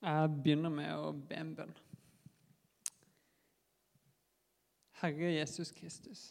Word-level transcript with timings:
Jeg 0.00 0.28
begynner 0.32 0.72
med 0.72 0.90
å 0.96 1.12
be 1.12 1.36
en 1.36 1.54
bønn. 1.58 1.72
Herre 5.00 5.32
Jesus 5.32 5.72
Kristus, 5.76 6.30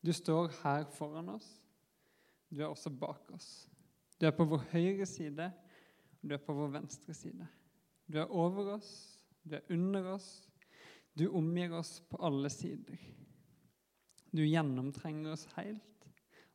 du 0.00 0.12
står 0.16 0.52
her 0.62 0.84
foran 0.96 1.28
oss. 1.34 1.48
Du 2.50 2.60
er 2.60 2.68
også 2.68 2.90
bak 2.90 3.30
oss. 3.32 3.68
Du 4.20 4.26
er 4.28 4.36
på 4.36 4.44
vår 4.48 4.64
høyre 4.72 5.06
side, 5.08 5.48
og 6.20 6.28
du 6.28 6.36
er 6.36 6.44
på 6.44 6.56
vår 6.56 6.72
venstre 6.76 7.14
side. 7.16 7.48
Du 8.10 8.18
er 8.20 8.32
over 8.32 8.74
oss, 8.76 8.92
du 9.44 9.56
er 9.56 9.72
under 9.72 10.12
oss, 10.16 10.28
du 11.16 11.28
omgir 11.36 11.72
oss 11.78 12.00
på 12.10 12.20
alle 12.26 12.50
sider. 12.52 13.00
Du 14.32 14.44
gjennomtrenger 14.44 15.32
oss 15.32 15.46
helt, 15.56 16.08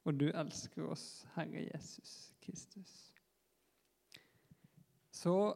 og 0.05 0.19
du 0.19 0.27
elsker 0.29 0.85
oss, 0.85 1.25
Herre 1.35 1.65
Jesus 1.65 2.33
Kristus. 2.45 2.93
Så 5.11 5.55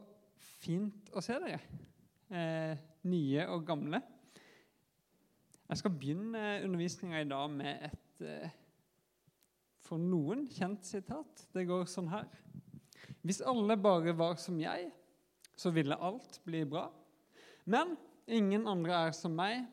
fint 0.59 1.11
å 1.15 1.23
se 1.23 1.37
dere, 1.39 1.59
eh, 2.29 2.79
nye 3.07 3.45
og 3.51 3.65
gamle. 3.67 4.01
Jeg 5.69 5.81
skal 5.81 5.93
begynne 5.95 6.43
undervisninga 6.65 7.21
i 7.21 7.29
dag 7.29 7.49
med 7.53 7.89
et 7.89 8.23
eh, 8.25 8.55
for 9.85 10.01
noen 10.01 10.45
kjent 10.49 10.85
sitat. 10.85 11.45
Det 11.53 11.65
går 11.69 11.87
sånn 11.89 12.09
her. 12.11 12.27
Hvis 13.25 13.41
alle 13.45 13.77
bare 13.79 14.13
var 14.17 14.37
som 14.41 14.59
jeg, 14.61 14.89
så 15.59 15.71
ville 15.75 15.97
alt 15.97 16.39
bli 16.45 16.63
bra. 16.69 16.87
Men 17.69 17.95
ingen 18.29 18.67
andre 18.69 19.05
er 19.07 19.15
som 19.17 19.35
meg, 19.35 19.65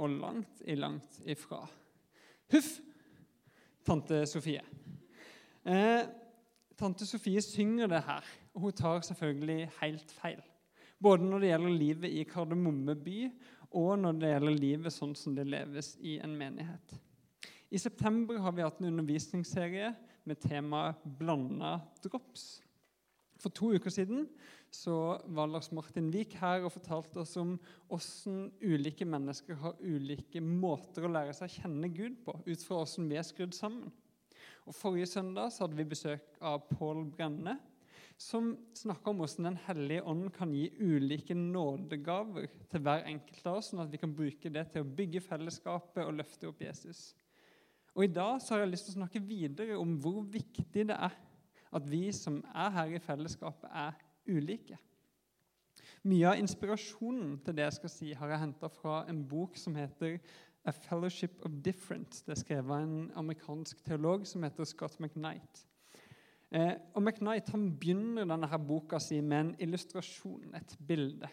og 0.00 0.08
langt 0.22 0.62
i 0.64 0.76
langt 0.78 1.18
ifra. 1.28 1.60
Huff, 2.52 2.78
tante 3.84 4.22
Sofie. 4.26 4.62
Eh, 5.68 6.02
tante 6.78 7.06
Sofie 7.06 7.42
synger 7.44 7.90
det 7.90 8.02
her, 8.06 8.26
og 8.54 8.66
hun 8.66 8.72
tar 8.72 9.04
selvfølgelig 9.06 9.70
helt 9.80 10.12
feil. 10.18 10.40
Både 11.02 11.26
når 11.26 11.42
det 11.42 11.50
gjelder 11.50 11.78
livet 11.78 12.14
i 12.14 12.24
Kardemomme 12.28 12.94
by, 12.94 13.18
og 13.72 13.98
når 13.98 14.18
det 14.20 14.32
gjelder 14.34 14.60
livet 14.60 14.94
sånn 14.94 15.14
som 15.18 15.34
det 15.36 15.48
leves 15.48 15.94
i 16.00 16.18
en 16.22 16.36
menighet. 16.38 16.96
I 17.72 17.80
september 17.80 18.38
har 18.44 18.52
vi 18.52 18.64
hatt 18.64 18.82
en 18.82 18.90
undervisningsserie 18.90 19.94
med 20.28 20.40
temaet 20.44 21.00
'blanda 21.18 21.78
drops'. 22.04 22.60
For 23.40 23.50
to 23.50 23.72
uker 23.74 23.90
siden 23.90 24.28
så 24.70 25.18
var 25.26 25.50
Lars 25.50 25.72
Martin 25.72 26.12
Wiik 26.12 26.36
her 26.40 26.62
og 26.62 26.72
fortalte 26.72 27.24
oss 27.24 27.36
om 27.36 27.56
hvordan 27.88 28.52
ulike 28.62 29.04
mennesker 29.04 29.58
har 29.58 29.80
ulike 29.80 30.40
måter 30.40 31.04
å 31.04 31.10
lære 31.12 31.34
seg 31.36 31.50
å 31.50 31.56
kjenne 31.62 31.90
Gud 31.92 32.20
på, 32.24 32.36
ut 32.46 32.64
fra 32.64 32.78
hvordan 32.78 33.10
vi 33.10 33.18
er 33.18 33.26
skrudd 33.26 33.56
sammen. 33.56 33.90
Og 34.66 34.74
Forrige 34.74 35.08
søndag 35.10 35.50
så 35.50 35.64
hadde 35.64 35.78
vi 35.78 35.88
besøk 35.90 36.36
av 36.40 36.60
Pål 36.70 37.04
Brenne, 37.10 37.56
som 38.18 38.52
snakka 38.78 39.10
om 39.10 39.18
hvordan 39.18 39.48
Den 39.48 39.58
hellige 39.64 40.04
ånd 40.06 40.28
kan 40.36 40.52
gi 40.54 40.68
ulike 40.78 41.34
nådegaver 41.34 42.46
til 42.70 42.84
hver 42.84 43.08
enkelt 43.10 43.46
av 43.46 43.58
oss, 43.58 43.72
sånn 43.72 43.82
at 43.82 43.90
vi 43.90 43.98
kan 43.98 44.14
bruke 44.14 44.52
det 44.52 44.68
til 44.70 44.84
å 44.84 44.92
bygge 45.00 45.24
fellesskapet 45.24 46.04
og 46.04 46.14
løfte 46.20 46.46
opp 46.50 46.62
Jesus. 46.62 47.10
Og 47.96 48.06
I 48.06 48.12
dag 48.14 48.38
så 48.40 48.54
har 48.54 48.62
jeg 48.62 48.72
lyst 48.72 48.88
til 48.88 48.94
å 48.94 49.00
snakke 49.00 49.24
videre 49.26 49.80
om 49.80 49.96
hvor 50.00 50.22
viktig 50.22 50.86
det 50.88 50.96
er 50.96 51.18
at 51.72 51.88
vi 51.88 52.06
som 52.14 52.38
er 52.54 52.72
her 52.76 52.94
i 52.94 53.02
fellesskapet, 53.02 53.68
er 53.72 53.96
ulike. 54.28 54.78
Mye 56.06 56.32
av 56.32 56.40
inspirasjonen 56.40 57.36
til 57.42 57.56
det 57.56 57.66
jeg 57.66 57.78
skal 57.78 57.92
si, 57.92 58.12
har 58.16 58.32
jeg 58.32 58.42
henta 58.42 58.70
fra 58.70 59.02
en 59.10 59.22
bok 59.28 59.56
som 59.58 59.74
heter 59.78 60.18
A 60.64 60.72
Fellowship 60.72 61.40
of 61.44 61.52
Difference. 61.64 62.22
Det 62.22 62.36
er 62.36 62.42
skrevet 62.42 62.70
av 62.70 62.84
en 62.84 63.10
amerikansk 63.18 63.82
teolog 63.86 64.26
som 64.28 64.44
heter 64.46 64.68
Scott 64.68 65.00
McKnight. 65.02 65.64
Eh, 66.52 66.74
og 66.94 67.02
McKnight 67.02 67.50
han 67.50 67.70
begynner 67.80 68.28
denne 68.28 68.48
her 68.50 68.60
boka 68.62 69.00
si 69.02 69.18
med 69.24 69.40
en 69.40 69.52
illustrasjon, 69.66 70.52
et 70.54 70.76
bilde. 70.86 71.30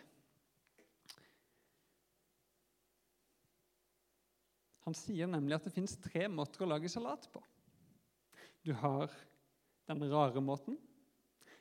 Han 4.87 4.97
sier 4.97 5.29
nemlig 5.29 5.59
at 5.59 5.67
det 5.67 5.75
fins 5.75 5.97
tre 6.01 6.25
måter 6.31 6.65
å 6.65 6.71
lage 6.71 6.89
salat 6.89 7.27
på. 7.29 7.43
Du 8.65 8.71
har 8.73 9.11
den 9.89 10.01
rare 10.09 10.41
måten, 10.41 10.79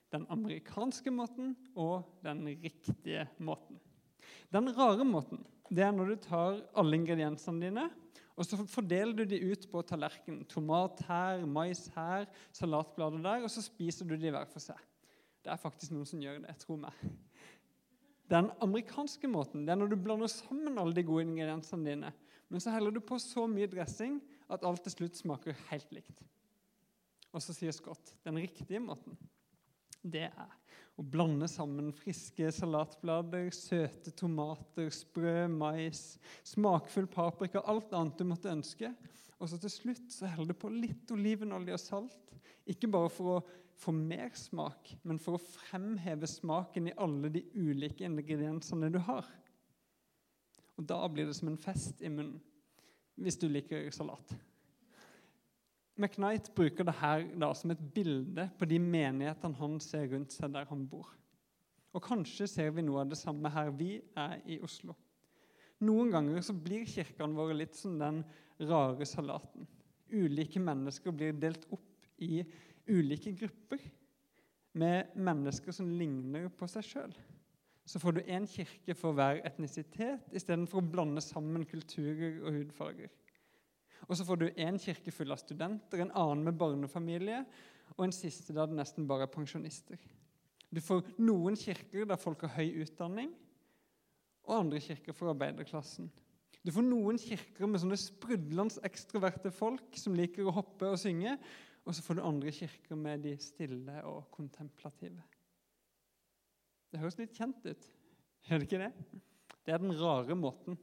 den 0.09 0.25
amerikanske 0.33 1.13
måten 1.13 1.53
og 1.77 2.07
den 2.25 2.47
riktige 2.63 3.27
måten. 3.45 3.77
Den 4.55 4.71
rare 4.73 5.05
måten 5.05 5.45
det 5.69 5.85
er 5.85 5.95
når 5.95 6.13
du 6.13 6.21
tar 6.29 6.61
alle 6.79 6.99
ingrediensene 6.99 7.69
dine 7.69 7.89
og 8.39 8.47
så 8.47 8.59
fordeler 8.71 9.17
du 9.19 9.25
de 9.27 9.41
ut 9.51 9.65
på 9.71 9.81
tallerkenen. 9.83 10.45
Tomat 10.47 11.01
her, 11.09 11.43
mais 11.43 11.89
her, 11.97 12.29
salatblader 12.55 13.25
der, 13.25 13.43
og 13.43 13.51
så 13.51 13.65
spiser 13.65 14.07
du 14.07 14.15
de 14.15 14.31
hver 14.31 14.47
for 14.47 14.63
seg. 14.63 14.79
Det 15.43 15.51
er 15.51 15.59
faktisk 15.59 15.95
noen 15.95 16.07
som 16.07 16.23
gjør 16.23 16.39
det. 16.45 16.55
tro 16.63 16.77
meg. 16.79 16.95
Den 18.31 18.53
amerikanske 18.63 19.27
måten 19.31 19.65
det 19.67 19.73
er 19.73 19.81
når 19.81 19.91
du 19.91 19.97
blander 19.99 20.31
sammen 20.31 20.79
alle 20.79 20.95
de 20.95 21.03
gode 21.03 21.25
ingrediensene 21.27 21.89
dine, 21.89 22.13
men 22.49 22.63
så 22.63 22.71
heller 22.71 22.95
du 22.95 23.01
på 23.03 23.19
så 23.19 23.47
mye 23.51 23.69
dressing 23.71 24.21
at 24.49 24.65
alt 24.65 24.85
til 24.87 24.95
slutt 24.95 25.19
smaker 25.19 25.57
helt 25.73 25.91
likt. 25.97 26.23
Og 27.33 27.43
så 27.43 27.57
sier 27.57 27.75
Scott 27.75 28.15
den 28.25 28.39
riktige 28.39 28.81
måten 28.81 29.19
det 29.99 30.29
er 30.29 30.53
å 30.99 31.05
blande 31.07 31.47
sammen 31.51 31.93
friske 31.95 32.51
salatblader, 32.55 33.53
søte 33.55 34.11
tomater, 34.19 34.91
sprø 34.91 35.47
mais, 35.53 36.17
smakfull 36.47 37.07
paprika, 37.11 37.63
alt 37.71 37.95
annet 37.95 38.19
du 38.19 38.27
måtte 38.27 38.51
ønske. 38.51 38.91
Og 39.39 39.51
så 39.51 39.61
til 39.63 39.71
slutt 39.71 40.11
så 40.11 40.27
heller 40.27 40.51
du 40.51 40.59
på 40.59 40.73
litt 40.75 41.11
olivenolje 41.15 41.77
og 41.77 41.83
salt. 41.83 42.35
Ikke 42.67 42.91
bare 42.91 43.13
for 43.15 43.37
å 43.37 43.45
få 43.79 43.95
mer 43.95 44.33
smak, 44.35 44.91
men 45.07 45.21
for 45.23 45.39
å 45.39 45.43
fremheve 45.43 46.27
smaken 46.27 46.91
i 46.91 46.97
alle 46.99 47.31
de 47.31 47.45
ulike 47.55 48.07
ingrediensene 48.09 48.91
du 48.91 48.99
har. 49.07 49.29
Og 50.79 50.87
da 50.87 50.99
blir 51.11 51.31
det 51.31 51.37
som 51.39 51.51
en 51.51 51.61
fest 51.61 52.03
i 52.03 52.11
munnen, 52.11 52.41
hvis 53.19 53.39
du 53.39 53.47
liker 53.51 53.87
salat. 53.95 54.35
McKnight 55.99 56.53
bruker 56.55 56.87
det 56.87 56.95
her 57.01 57.25
da, 57.35 57.51
som 57.59 57.73
et 57.75 57.81
bilde 57.95 58.47
på 58.59 58.69
de 58.71 58.79
menighetene 58.79 59.59
han 59.59 59.79
ser 59.83 60.07
rundt 60.13 60.35
seg 60.35 60.53
der 60.55 60.69
han 60.71 60.87
bor. 60.87 61.11
Og 61.97 62.05
Kanskje 62.05 62.47
ser 62.47 62.71
vi 62.77 62.85
noe 62.87 63.03
av 63.03 63.11
det 63.11 63.19
samme 63.19 63.51
her 63.51 63.73
vi 63.75 63.97
er 64.19 64.39
i 64.47 64.61
Oslo. 64.63 64.95
Noen 65.83 66.11
ganger 66.15 66.43
så 66.43 66.55
blir 66.55 66.87
kirkene 66.91 67.39
våre 67.39 67.57
litt 67.57 67.77
som 67.79 67.99
den 67.99 68.23
rare 68.69 69.07
salaten. 69.07 69.67
Ulike 70.11 70.63
mennesker 70.63 71.15
blir 71.15 71.37
delt 71.39 71.67
opp 71.75 72.07
i 72.23 72.43
ulike 72.89 73.35
grupper 73.39 73.83
med 74.79 75.15
mennesker 75.19 75.75
som 75.75 75.91
ligner 75.91 76.49
på 76.55 76.69
seg 76.71 76.87
sjøl. 76.87 77.15
Så 77.89 78.01
får 78.03 78.19
du 78.19 78.21
én 78.27 78.47
kirke 78.49 78.95
for 78.99 79.17
hver 79.17 79.41
etnisitet 79.49 80.35
istedenfor 80.37 80.83
å 80.83 80.91
blande 80.93 81.23
sammen 81.25 81.65
kulturer 81.69 82.43
og 82.43 82.59
hudfarger. 82.59 83.09
Og 84.07 84.15
så 84.17 84.27
får 84.29 84.41
du 84.41 84.47
én 84.51 84.79
kirke 84.81 85.13
full 85.13 85.35
av 85.35 85.41
studenter, 85.41 86.05
en 86.05 86.15
annen 86.15 86.47
med 86.47 86.59
barnefamilie, 86.61 87.43
og 87.97 88.05
en 88.05 88.15
siste 88.15 88.55
der 88.55 88.69
det 88.71 88.79
nesten 88.79 89.09
bare 89.09 89.27
er 89.27 89.33
pensjonister. 89.33 89.99
Du 90.69 90.81
får 90.85 91.07
noen 91.19 91.57
kirker 91.57 92.07
der 92.09 92.21
folk 92.21 92.45
har 92.45 92.61
høy 92.61 92.85
utdanning, 92.85 93.33
og 94.49 94.61
andre 94.61 94.81
kirker 94.81 95.17
for 95.17 95.33
arbeiderklassen. 95.33 96.09
Du 96.65 96.73
får 96.75 96.85
noen 96.85 97.19
kirker 97.21 97.69
med 97.69 97.81
sånne 97.83 97.99
sprudlende 98.01 98.83
ekstroverte 98.87 99.53
folk 99.55 99.97
som 99.97 100.17
liker 100.17 100.49
å 100.49 100.55
hoppe 100.59 100.91
og 100.93 101.01
synge, 101.01 101.37
og 101.89 101.97
så 101.97 102.05
får 102.05 102.19
du 102.19 102.27
andre 102.29 102.53
kirker 102.53 102.99
med 103.01 103.23
de 103.25 103.35
stille 103.41 104.03
og 104.05 104.27
kontemplative. 104.35 105.23
Det 106.89 107.01
høres 107.01 107.19
litt 107.21 107.37
kjent 107.37 107.65
ut, 107.65 107.89
gjør 108.49 108.61
det 108.61 108.69
ikke 108.69 108.83
det? 108.83 109.21
Det 109.65 109.75
er 109.75 109.81
den 109.83 109.97
rare 109.97 110.37
måten 110.37 110.77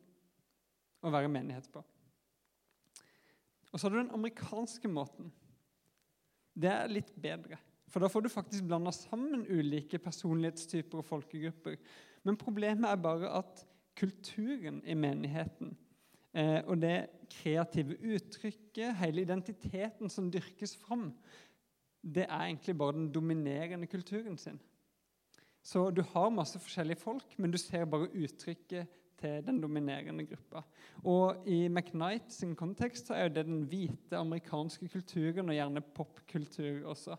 å 1.05 1.11
være 1.13 1.29
menighet 1.29 1.69
på. 1.73 1.81
Og 3.75 3.79
så 3.79 3.89
har 3.89 3.91
du 3.97 3.99
den 4.05 4.15
amerikanske 4.15 4.87
måten. 4.87 5.33
Det 6.55 6.72
er 6.72 6.87
litt 6.87 7.11
bedre. 7.19 7.57
For 7.91 7.99
da 7.99 8.07
får 8.07 8.23
du 8.23 8.31
faktisk 8.31 8.63
blanda 8.63 8.93
sammen 8.95 9.43
ulike 9.51 9.99
personlighetstyper 9.99 11.01
og 11.01 11.07
folkegrupper. 11.09 11.75
Men 12.23 12.39
problemet 12.39 12.87
er 12.87 13.01
bare 13.03 13.33
at 13.41 13.66
kulturen 13.99 14.79
i 14.87 14.95
menigheten 14.95 15.75
eh, 16.35 16.61
og 16.63 16.79
det 16.79 16.95
kreative 17.31 17.99
uttrykket, 17.99 18.95
hele 19.01 19.23
identiteten 19.27 20.11
som 20.11 20.31
dyrkes 20.31 20.75
fram, 20.79 21.09
det 21.99 22.29
er 22.29 22.47
egentlig 22.47 22.78
bare 22.79 22.95
den 22.95 23.11
dominerende 23.11 23.87
kulturen 23.91 24.37
sin. 24.39 24.59
Så 25.66 25.89
du 25.91 26.03
har 26.13 26.29
masse 26.31 26.59
forskjellige 26.61 27.01
folk, 27.01 27.35
men 27.41 27.51
du 27.51 27.57
ser 27.57 27.87
bare 27.89 28.11
uttrykket 28.13 28.87
til 29.25 29.45
den 29.45 29.61
dominerende 29.61 30.25
gruppa. 30.29 30.61
Og 31.03 31.47
I 31.49 31.66
McKnight 31.67 32.33
sin 32.33 32.55
kontekst 32.57 33.09
så 33.09 33.17
er 33.17 33.31
det 33.33 33.47
den 33.47 33.66
hvite 33.69 34.17
amerikanske 34.19 34.89
kulturen, 34.93 35.49
og 35.49 35.57
gjerne 35.57 35.83
popkultur 35.95 36.85
også. 36.93 37.17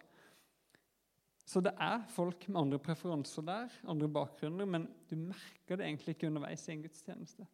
Så 1.46 1.62
det 1.62 1.76
er 1.78 2.02
folk 2.10 2.48
med 2.48 2.60
andre 2.60 2.78
preferanser 2.82 3.44
der, 3.46 3.74
andre 3.86 4.08
bakgrunner, 4.10 4.66
men 4.66 4.88
du 5.10 5.14
merker 5.28 5.78
det 5.78 5.86
egentlig 5.86 6.16
ikke 6.16 6.30
underveis 6.30 6.66
i 6.66 6.74
en 6.74 6.82
gudstjeneste. 6.82 7.46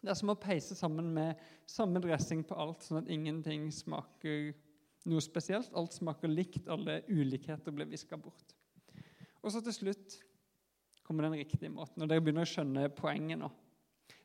Det 0.00 0.12
er 0.12 0.16
som 0.16 0.30
å 0.32 0.38
peise 0.38 0.76
sammen 0.78 1.10
med 1.12 1.40
samme 1.68 2.00
dressing 2.00 2.44
på 2.46 2.56
alt, 2.56 2.86
sånn 2.86 3.02
at 3.02 3.10
ingenting 3.12 3.66
smaker 3.74 4.52
noe 5.10 5.24
spesielt. 5.24 5.74
Alt 5.76 5.98
smaker 5.98 6.30
likt, 6.30 6.70
alle 6.70 7.00
ulikheter 7.10 7.74
blir 7.74 7.90
viska 7.90 8.16
bort. 8.20 8.54
Og 9.42 9.52
så 9.52 9.60
til 9.64 9.76
slutt 9.76 10.20
kommer 11.10 11.26
den 11.26 11.40
riktige 11.40 11.72
måten. 11.74 12.04
Og 12.04 12.08
dere 12.08 12.22
begynner 12.22 12.46
å 12.46 12.50
skjønne 12.52 12.86
poenget 12.94 13.42
nå. 13.42 13.50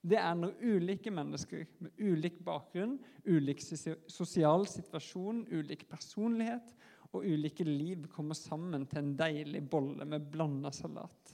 Det 0.06 0.20
er 0.22 0.36
når 0.38 0.60
ulike 0.62 1.10
mennesker 1.10 1.64
med 1.82 1.98
ulik 1.98 2.38
bakgrunn, 2.46 3.00
ulik 3.26 3.64
sosial 3.66 4.68
situasjon, 4.70 5.48
ulik 5.50 5.88
personlighet 5.90 6.76
og 7.10 7.26
ulike 7.26 7.66
liv 7.66 8.06
kommer 8.14 8.38
sammen 8.38 8.86
til 8.92 9.02
en 9.02 9.16
deilig 9.18 9.64
bolle 9.72 10.06
med 10.06 10.28
blanda 10.30 10.70
salat. 10.76 11.34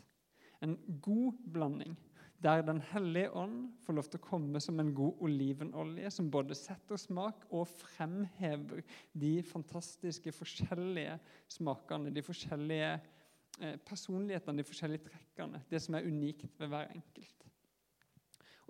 En 0.63 0.77
god 1.03 1.43
blanding 1.51 1.97
der 2.41 2.63
Den 2.65 2.79
hellige 2.81 3.29
ånd 3.37 3.67
får 3.85 3.93
lov 3.93 4.07
til 4.09 4.17
å 4.17 4.25
komme 4.25 4.59
som 4.63 4.79
en 4.81 4.95
god 4.97 5.19
olivenolje 5.21 6.09
som 6.09 6.29
både 6.33 6.55
setter 6.57 6.97
smak 6.97 7.43
og 7.53 7.67
fremhever 7.69 8.81
de 9.13 9.43
fantastiske 9.45 10.33
forskjellige 10.33 11.19
smakene, 11.53 12.09
de 12.09 12.23
forskjellige 12.25 12.95
personlighetene, 13.85 14.61
de 14.61 14.67
forskjellige 14.67 15.05
trekkene. 15.09 15.61
Det 15.69 15.81
som 15.83 15.97
er 15.97 16.07
unikt 16.07 16.59
ved 16.59 16.71
hver 16.71 16.91
enkelt. 16.95 17.47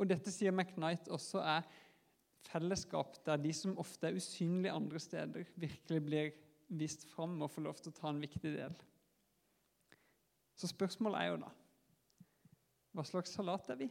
Og 0.02 0.10
dette 0.10 0.34
sier 0.34 0.54
McKnight 0.54 1.12
også 1.14 1.44
er 1.46 1.68
fellesskap 2.48 3.20
der 3.26 3.40
de 3.42 3.52
som 3.54 3.78
ofte 3.80 4.10
er 4.10 4.18
usynlige 4.18 4.74
andre 4.74 5.00
steder, 5.00 5.52
virkelig 5.56 6.06
blir 6.06 6.32
vist 6.72 7.06
fram 7.12 7.36
og 7.44 7.52
får 7.52 7.68
lov 7.68 7.82
til 7.82 7.92
å 7.92 8.00
ta 8.00 8.10
en 8.10 8.22
viktig 8.24 8.54
del. 8.56 8.76
Så 10.58 10.70
spørsmålet 10.72 11.22
er 11.22 11.32
jo 11.32 11.42
da 11.46 11.52
hva 12.92 13.06
slags 13.08 13.32
salat 13.32 13.70
er 13.72 13.78
vi 13.80 13.88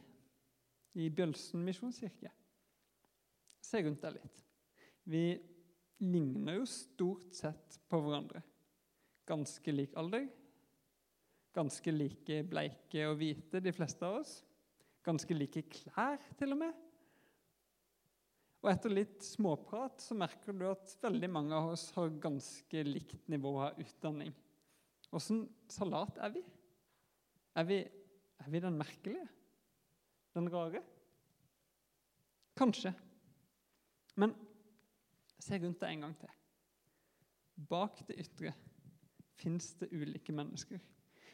i 1.01 1.07
Bjølsen 1.09 1.63
misjonskirke? 1.65 2.29
Se 3.65 3.79
rundt 3.81 4.03
deg 4.03 4.19
litt. 4.19 4.43
Vi 5.09 5.23
ligner 6.05 6.59
jo 6.59 6.67
stort 6.69 7.33
sett 7.33 7.79
på 7.89 7.97
hverandre. 8.03 8.43
Ganske 9.25 9.73
lik 9.73 9.95
alder. 9.97 10.27
Ganske 11.55 11.91
like 11.91 12.41
bleike 12.47 13.07
og 13.09 13.17
hvite, 13.19 13.59
de 13.63 13.73
fleste 13.75 14.07
av 14.07 14.21
oss. 14.21 14.37
Ganske 15.03 15.35
like 15.35 15.65
klær, 15.67 16.21
til 16.39 16.55
og 16.55 16.61
med. 16.61 16.87
Og 18.61 18.69
etter 18.69 18.93
litt 18.93 19.25
småprat 19.25 20.03
så 20.03 20.15
merker 20.15 20.53
du 20.53 20.67
at 20.69 20.93
veldig 21.01 21.29
mange 21.33 21.57
av 21.57 21.71
oss 21.73 21.87
har 21.95 22.13
ganske 22.21 22.83
likt 22.85 23.25
nivå 23.31 23.55
av 23.65 23.79
utdanning. 23.81 24.35
Åssen 25.11 25.47
salat 25.71 26.21
er 26.21 26.35
vi? 26.35 26.43
Er 27.57 27.67
vi 27.67 27.79
er 28.41 28.49
vi 28.49 28.59
den 28.59 28.77
merkelige? 28.77 29.27
Den 30.33 30.49
rare? 30.49 30.81
Kanskje. 32.57 32.93
Men 34.15 34.33
se 35.39 35.59
rundt 35.59 35.81
deg 35.81 35.93
en 35.93 36.05
gang 36.07 36.15
til. 36.21 36.31
Bak 37.69 38.01
det 38.07 38.17
ytre 38.23 38.53
fins 39.41 39.73
det 39.81 39.91
ulike 39.93 40.33
mennesker. 40.33 40.81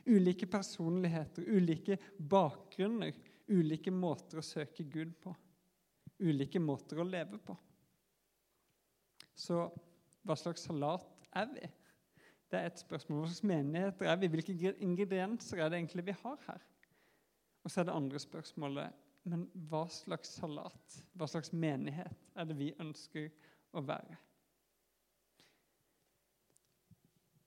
Ulike 0.07 0.48
personligheter, 0.48 1.44
ulike 1.48 1.98
bakgrunner, 2.18 3.15
ulike 3.51 3.92
måter 3.92 4.39
å 4.39 4.45
søke 4.45 4.86
Gud 4.88 5.15
på. 5.24 5.33
Ulike 6.24 6.62
måter 6.63 7.01
å 7.01 7.07
leve 7.07 7.39
på. 7.44 7.56
Så 9.38 9.65
hva 10.25 10.38
slags 10.39 10.63
salat 10.65 11.27
er 11.38 11.51
vi? 11.51 11.68
Det 12.48 12.59
er 12.59 12.69
et 12.69 12.80
spørsmål. 12.80 13.21
Hva 13.21 13.33
slags 13.33 13.44
menigheter 13.45 14.09
er 14.09 14.21
vi? 14.21 14.31
Hvilke 14.31 14.74
ingredienser 14.83 15.62
er 15.62 15.69
det 15.69 15.81
egentlig 15.81 16.07
vi 16.07 16.15
har 16.24 16.39
her? 16.48 16.63
Og 17.63 17.71
så 17.71 17.81
er 17.81 17.89
det 17.89 17.98
andre 18.00 18.21
spørsmålet 18.24 19.04
men 19.27 19.44
hva 19.68 19.83
slags 19.92 20.31
salat, 20.39 21.01
hva 21.18 21.27
slags 21.27 21.51
menighet, 21.51 22.30
er 22.38 22.48
det 22.48 22.56
vi 22.57 22.71
ønsker 22.80 23.27
å 23.75 23.83
være? 23.83 24.15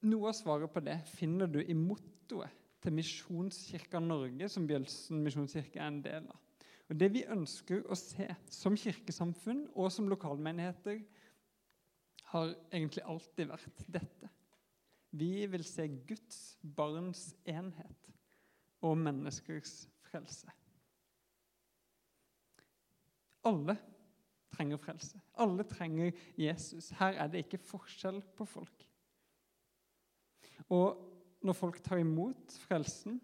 Noe 0.09 0.31
av 0.31 0.37
svaret 0.37 0.73
på 0.73 0.81
det 0.85 0.97
finner 1.13 1.51
du 1.51 1.61
i 1.61 1.77
mottoet 1.77 2.57
til 2.81 2.95
Misjonskirka 2.97 4.01
Norge, 4.01 4.49
som 4.49 4.65
Bjølsen 4.69 5.21
misjonskirke 5.25 5.81
er 5.81 5.91
en 5.91 6.01
del 6.05 6.29
av. 6.31 6.39
Og 6.91 6.97
Det 6.99 7.11
vi 7.13 7.27
ønsker 7.29 7.85
å 7.87 7.99
se 7.99 8.27
som 8.51 8.77
kirkesamfunn 8.79 9.67
og 9.77 9.93
som 9.93 10.09
lokalmenigheter, 10.11 11.03
har 12.31 12.53
egentlig 12.71 13.05
alltid 13.11 13.51
vært 13.51 13.85
dette. 13.91 14.31
Vi 15.11 15.47
vil 15.51 15.65
se 15.67 15.89
Guds 16.07 16.41
barns 16.63 17.33
enhet 17.49 18.11
og 18.87 18.97
menneskers 18.99 19.85
frelse. 20.07 20.51
Alle 23.47 23.77
trenger 24.55 24.79
frelse. 24.83 25.19
Alle 25.43 25.67
trenger 25.67 26.13
Jesus. 26.39 26.91
Her 26.99 27.19
er 27.19 27.33
det 27.33 27.45
ikke 27.45 27.63
forskjell 27.71 28.23
på 28.37 28.47
folk. 28.47 28.87
Og 30.69 31.01
når 31.41 31.57
folk 31.57 31.81
tar 31.85 32.03
imot 32.03 32.57
frelsen, 32.67 33.21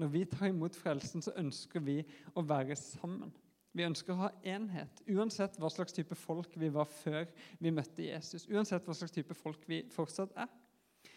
når 0.00 0.12
vi 0.12 0.24
tar 0.24 0.48
imot 0.48 0.76
frelsen, 0.76 1.22
så 1.22 1.34
ønsker 1.36 1.82
vi 1.84 2.00
å 2.34 2.44
være 2.46 2.76
sammen. 2.78 3.32
Vi 3.72 3.84
ønsker 3.86 4.12
å 4.12 4.26
ha 4.26 4.30
enhet, 4.44 5.00
uansett 5.08 5.56
hva 5.60 5.70
slags 5.72 5.94
type 5.96 6.16
folk 6.18 6.56
vi 6.60 6.68
var 6.72 6.88
før 6.92 7.28
vi 7.60 7.72
møtte 7.72 8.04
Jesus. 8.04 8.44
Uansett 8.50 8.84
hva 8.84 8.96
slags 8.96 9.14
type 9.14 9.36
folk 9.36 9.64
vi 9.68 9.80
fortsatt 9.92 10.34
er. 10.36 10.50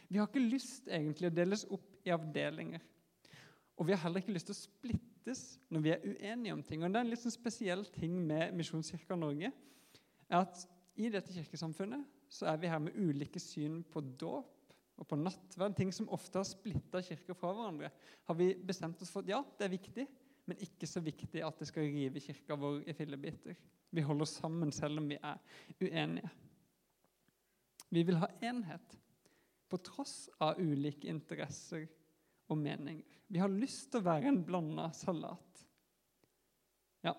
Vi 0.08 0.20
har 0.20 0.30
ikke 0.30 0.44
lyst 0.44 0.88
egentlig 0.88 1.32
å 1.32 1.36
deles 1.36 1.66
opp 1.74 2.08
i 2.08 2.14
avdelinger. 2.16 2.84
Og 3.76 3.90
vi 3.90 3.96
har 3.96 4.06
heller 4.06 4.24
ikke 4.24 4.36
lyst 4.36 4.48
til 4.48 4.56
å 4.56 4.62
splittes 4.62 5.44
når 5.74 5.84
vi 5.84 5.92
er 5.92 6.06
uenige 6.06 6.56
om 6.56 6.64
ting. 6.64 6.84
Og 6.84 6.94
det 6.94 7.02
er 7.02 7.08
en 7.08 7.12
litt 7.12 7.24
sånn 7.26 7.36
spesiell 7.36 7.84
ting 7.96 8.16
med 8.24 8.56
Misjonskirka 8.56 9.18
Norge. 9.20 9.52
er 10.30 10.38
at 10.40 10.68
I 10.96 11.10
dette 11.12 11.34
kirkesamfunnet 11.36 12.06
så 12.32 12.48
er 12.54 12.62
vi 12.62 12.72
her 12.72 12.80
med 12.80 12.96
ulike 12.96 13.40
syn 13.40 13.82
på 13.84 14.00
dåp 14.16 14.55
og 14.96 15.08
på 15.10 15.18
nattverd. 15.20 15.76
Ting 15.78 15.92
som 15.94 16.10
ofte 16.14 16.40
har 16.40 16.48
splitta 16.48 17.02
kirker 17.04 17.38
fra 17.38 17.52
hverandre. 17.54 17.92
Har 18.30 18.38
vi 18.40 18.54
bestemt 18.56 19.02
oss 19.04 19.12
for 19.14 19.26
at 19.26 19.32
ja, 19.34 19.42
det 19.60 19.68
er 19.68 19.76
viktig, 19.76 20.06
men 20.46 20.62
ikke 20.64 20.88
så 20.90 21.02
viktig 21.04 21.44
at 21.44 21.60
det 21.60 21.68
skal 21.70 21.90
rive 21.90 22.24
kirka 22.24 22.58
vår 22.60 22.84
i 22.90 22.96
fillebiter. 22.96 23.58
Vi 23.96 24.04
holder 24.06 24.30
sammen 24.30 24.72
selv 24.76 25.02
om 25.02 25.10
vi 25.10 25.18
er 25.20 25.42
uenige. 25.82 26.32
Vi 27.90 28.04
vil 28.04 28.20
ha 28.20 28.30
enhet 28.44 28.98
på 29.72 29.80
tross 29.84 30.30
av 30.44 30.60
ulike 30.60 31.10
interesser 31.10 31.88
og 32.52 32.60
meninger. 32.60 33.06
Vi 33.28 33.42
har 33.42 33.52
lyst 33.52 33.90
til 33.92 34.04
å 34.04 34.06
være 34.06 34.30
en 34.30 34.44
blanda 34.46 34.90
salat. 34.94 35.64
Ja, 37.06 37.16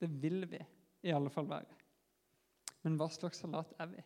det 0.00 0.08
vil 0.22 0.44
vi 0.48 0.60
i 1.04 1.12
alle 1.12 1.32
fall 1.32 1.48
være. 1.50 1.76
Men 2.84 2.96
hva 3.00 3.10
slags 3.12 3.42
salat 3.42 3.74
er 3.80 3.90
vi? 3.92 4.04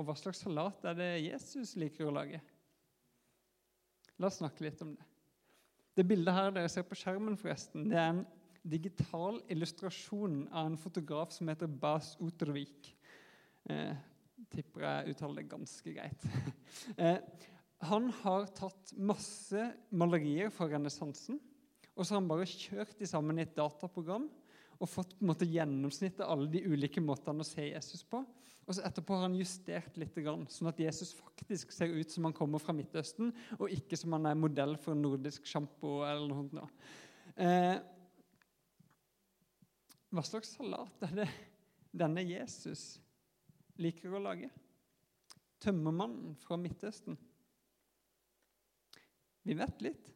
Og 0.00 0.06
hva 0.08 0.16
slags 0.16 0.40
salat 0.40 0.84
er 0.88 0.96
det 0.96 1.10
Jesus 1.26 1.74
liker 1.76 2.08
å 2.08 2.14
lage? 2.16 2.40
La 4.16 4.30
oss 4.30 4.38
snakke 4.40 4.64
litt 4.64 4.80
om 4.84 4.94
det. 4.96 5.04
Det 5.96 6.06
bildet 6.08 6.32
her 6.32 6.54
dere 6.54 6.70
ser 6.72 6.86
på 6.88 6.96
skjermen, 6.96 7.36
forresten, 7.36 7.90
det 7.90 7.98
er 8.00 8.14
en 8.14 8.22
digital 8.64 9.40
illustrasjon 9.52 10.46
av 10.48 10.70
en 10.70 10.78
fotograf 10.80 11.34
som 11.34 11.50
heter 11.52 11.68
Bas 11.82 12.14
Otervik. 12.22 12.88
Eh, 13.68 13.92
tipper 14.52 14.86
jeg 14.86 15.14
uttaler 15.14 15.42
det 15.42 15.50
ganske 15.52 15.94
greit. 15.96 16.26
eh, 17.02 17.20
han 17.90 18.08
har 18.22 18.48
tatt 18.56 18.94
masse 18.96 19.68
malerier 19.92 20.52
fra 20.52 20.70
renessansen, 20.72 21.40
og 21.92 22.06
så 22.06 22.14
har 22.14 22.22
han 22.22 22.30
bare 22.30 22.48
kjørt 22.48 22.96
de 22.96 23.08
sammen 23.08 23.40
i 23.40 23.44
et 23.44 23.56
dataprogram 23.56 24.30
og 24.80 24.88
fått 24.88 25.12
på 25.16 25.24
en 25.24 25.30
måte 25.30 25.48
gjennomsnittet 25.48 26.24
alle 26.24 26.48
de 26.50 26.62
ulike 26.64 27.02
måtene 27.04 27.44
å 27.44 27.48
se 27.48 27.66
Jesus 27.68 28.02
på. 28.08 28.22
Og 28.64 28.76
så 28.76 28.84
Etterpå 28.86 29.16
har 29.16 29.26
han 29.26 29.36
justert 29.36 29.96
litt, 29.98 30.14
sånn 30.14 30.70
at 30.70 30.80
Jesus 30.80 31.12
faktisk 31.18 31.72
ser 31.74 31.92
ut 31.92 32.12
som 32.12 32.28
han 32.28 32.36
kommer 32.36 32.62
fra 32.62 32.74
Midtøsten, 32.76 33.32
og 33.58 33.72
ikke 33.74 33.98
som 33.98 34.14
han 34.14 34.28
er 34.30 34.38
modell 34.38 34.76
for 34.80 34.96
nordisk 34.96 35.48
sjampo 35.48 36.00
eller 36.06 36.30
noe 36.30 36.46
sånt. 36.52 36.84
Eh, 37.40 37.76
hva 40.10 40.24
slags 40.26 40.54
salat 40.56 41.04
er 41.06 41.16
det 41.20 41.28
denne 41.94 42.24
Jesus 42.26 43.00
liker 43.80 44.14
å 44.14 44.22
lage? 44.22 44.48
Tømmermannen 45.60 46.38
fra 46.40 46.56
Midtøsten? 46.60 47.18
Vi 49.44 49.56
vet 49.58 49.84
litt. 49.84 50.10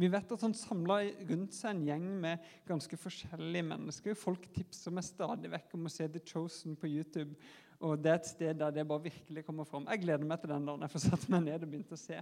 Vi 0.00 0.08
vet 0.08 0.30
at 0.32 0.44
han 0.46 0.54
samla 0.56 1.02
rundt 1.28 1.52
seg 1.52 1.74
en 1.74 1.82
gjeng 1.84 2.04
med 2.22 2.44
ganske 2.68 2.96
forskjellige 2.96 3.66
mennesker. 3.68 4.16
Folk 4.16 4.46
tipser 4.54 4.94
meg 4.96 5.04
stadig 5.04 5.50
vekk 5.52 5.74
om 5.76 5.84
å 5.84 5.92
se 5.92 6.06
The 6.08 6.22
Chosen 6.24 6.78
på 6.80 6.88
YouTube. 6.88 7.36
Og 7.84 8.00
Det 8.00 8.12
er 8.12 8.20
et 8.20 8.30
sted 8.30 8.60
der 8.60 8.72
det 8.72 8.86
bare 8.88 9.10
virkelig 9.10 9.44
kommer 9.44 9.68
fram. 9.68 9.88
Jeg 9.92 10.02
gleder 10.06 10.24
meg 10.24 10.40
til 10.40 10.52
den 10.52 10.64
dagen 10.68 10.86
jeg 10.86 10.94
får 10.94 11.04
satt 11.04 11.28
meg 11.32 11.44
ned 11.44 11.66
og 11.66 11.72
begynt 11.74 11.92
å 11.92 12.00
se. 12.00 12.20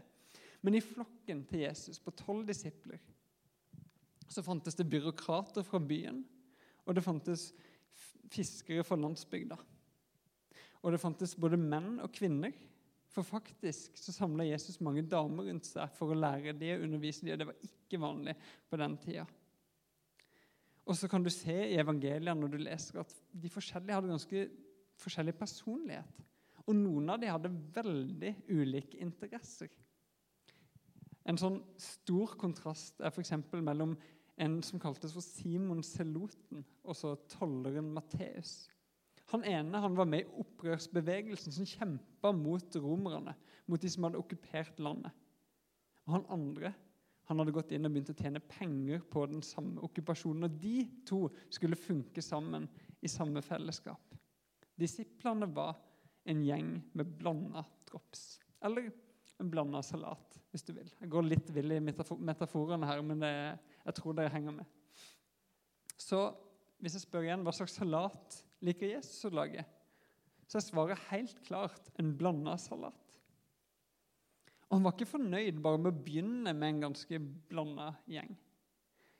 Men 0.62 0.74
i 0.74 0.82
flokken 0.82 1.44
til 1.46 1.62
Jesus, 1.62 2.00
på 2.02 2.14
tolv 2.18 2.48
disipler, 2.48 2.98
så 4.28 4.42
fantes 4.42 4.74
det 4.74 4.88
byråkrater 4.90 5.62
fra 5.66 5.78
byen. 5.78 6.24
Og 6.82 6.96
det 6.96 7.04
fantes 7.06 7.52
fiskere 8.32 8.82
fra 8.84 8.98
landsbygda. 8.98 9.58
Og 10.82 10.94
det 10.94 11.02
fantes 11.02 11.36
både 11.38 11.60
menn 11.60 12.00
og 12.02 12.10
kvinner 12.14 12.54
for 13.18 13.26
faktisk 13.26 13.98
så 13.98 14.14
samla 14.14 14.46
Jesus 14.46 14.78
mange 14.84 15.02
damer 15.02 15.50
rundt 15.50 15.66
seg 15.66 15.90
for 15.98 16.14
å 16.14 16.18
lære 16.18 16.54
dem 16.54 16.76
og 16.76 16.86
undervise 16.86 17.26
dem. 17.26 17.34
og 17.34 17.40
Det 17.42 17.48
var 17.50 17.68
ikke 17.68 18.00
vanlig 18.02 18.34
på 18.70 18.78
den 18.80 18.96
tida. 19.02 19.26
Og 20.88 20.96
så 20.96 21.10
kan 21.10 21.24
du 21.24 21.28
se 21.32 21.56
i 21.66 21.76
evangeliene 21.80 22.38
når 22.38 22.54
du 22.54 22.62
leser 22.62 23.02
at 23.02 23.12
de 23.36 23.50
forskjellige 23.52 23.98
hadde 23.98 24.12
ganske 24.14 24.44
forskjellig 25.02 25.34
personlighet. 25.36 26.22
Og 26.64 26.76
noen 26.76 27.10
av 27.12 27.20
dem 27.20 27.34
hadde 27.34 27.52
veldig 27.74 28.32
ulike 28.48 29.00
interesser. 29.04 29.68
En 31.28 31.36
sånn 31.40 31.58
stor 31.80 32.32
kontrast 32.40 33.02
er 33.04 33.12
f.eks. 33.12 33.34
mellom 33.60 33.98
en 34.40 34.58
som 34.64 34.80
kaltes 34.80 35.12
for 35.12 35.24
Simon 35.24 35.82
Seloten, 35.84 36.64
og 36.86 36.96
så 36.96 37.14
tolleren 37.34 37.90
Matteus. 37.92 38.68
Han 39.32 39.44
ene 39.44 39.80
han 39.82 39.96
var 39.96 40.08
med 40.08 40.24
i 40.24 40.42
opprørsbevegelsen 40.42 41.52
som 41.52 41.68
kjempa 41.68 42.32
mot 42.32 42.76
romerne, 42.80 43.34
mot 43.68 43.80
de 43.80 43.90
som 43.92 44.06
hadde 44.06 44.20
okkupert 44.20 44.80
landet. 44.80 45.12
Og 46.06 46.14
han 46.16 46.30
andre 46.32 46.72
han 47.28 47.42
hadde 47.42 47.52
gått 47.52 47.74
inn 47.76 47.84
og 47.84 47.92
begynt 47.92 48.08
å 48.08 48.16
tjene 48.16 48.40
penger 48.40 49.02
på 49.12 49.26
den 49.28 49.42
samme 49.44 49.82
okkupasjonen. 49.84 50.46
Og 50.46 50.54
de 50.62 50.78
to 51.04 51.26
skulle 51.52 51.76
funke 51.76 52.24
sammen 52.24 52.64
i 53.04 53.10
samme 53.12 53.42
fellesskap. 53.44 54.16
Disiplene 54.80 55.50
var 55.52 55.76
en 56.28 56.40
gjeng 56.46 56.70
med 56.96 57.12
blanda 57.20 57.66
drops. 57.90 58.38
Eller 58.64 58.88
en 59.38 59.52
blanda 59.52 59.82
salat, 59.84 60.38
hvis 60.50 60.64
du 60.64 60.72
vil. 60.72 60.88
Jeg 61.02 61.12
går 61.12 61.28
litt 61.28 61.52
vill 61.52 61.76
i 61.76 61.82
metaforene 61.84 62.88
her, 62.88 63.04
men 63.04 63.20
det, 63.20 63.32
jeg 63.84 63.98
tror 64.00 64.16
dere 64.16 64.32
henger 64.32 64.56
med. 64.62 64.74
Så 66.00 66.24
hvis 66.80 66.96
jeg 66.96 67.04
spør 67.04 67.26
igjen 67.26 67.44
hva 67.44 67.52
slags 67.52 67.76
salat 67.76 68.40
liker 68.64 68.94
Jesus 68.94 69.28
å 69.28 69.34
lage, 69.34 69.64
så 70.48 70.58
er 70.58 70.64
svaret 70.64 71.06
helt 71.10 71.40
klart 71.46 71.90
en 72.00 72.14
blanda 72.16 72.56
salat. 72.60 73.18
Og 74.68 74.76
Han 74.76 74.84
var 74.84 74.96
ikke 74.96 75.12
fornøyd 75.14 75.60
bare 75.64 75.80
med 75.80 75.94
å 75.94 76.04
begynne 76.04 76.52
med 76.56 76.68
en 76.68 76.82
ganske 76.88 77.20
blanda 77.48 77.92
gjeng. 78.08 78.34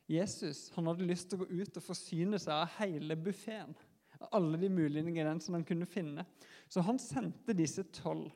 Jesus 0.08 0.70
han 0.72 0.88
hadde 0.88 1.04
lyst 1.04 1.28
til 1.28 1.36
å 1.36 1.44
gå 1.44 1.60
ut 1.60 1.76
og 1.76 1.84
forsyne 1.84 2.40
seg 2.40 2.54
av 2.54 2.76
hele 2.78 3.16
buffeen. 3.20 3.74
Av 4.18 4.30
alle 4.40 4.58
de 4.60 4.70
mulige 4.72 5.04
ingrediensene 5.04 5.60
han 5.60 5.68
kunne 5.68 5.88
finne. 5.88 6.24
Så 6.68 6.82
han 6.84 7.00
sendte 7.00 7.56
disse 7.56 7.84
tolv 7.94 8.32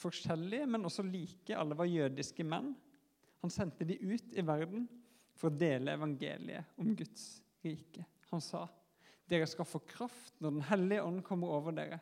forskjellige, 0.00 0.68
men 0.68 0.84
også 0.88 1.04
like. 1.04 1.56
Alle 1.56 1.76
var 1.76 1.88
jødiske 1.88 2.44
menn. 2.46 2.74
Han 3.40 3.52
sendte 3.52 3.88
de 3.88 3.96
ut 3.96 4.36
i 4.36 4.44
verden 4.44 4.86
for 5.36 5.48
å 5.48 5.56
dele 5.56 5.96
evangeliet 5.96 6.76
om 6.80 6.92
Guds 6.96 7.40
rike. 7.64 8.04
Han 8.30 8.44
sa 8.44 8.66
dere 9.30 9.46
skal 9.48 9.68
få 9.68 9.82
kraft 9.86 10.40
når 10.40 10.56
Den 10.56 10.66
hellige 10.70 11.04
ånd 11.06 11.22
kommer 11.26 11.52
over 11.58 11.74
dere. 11.76 12.00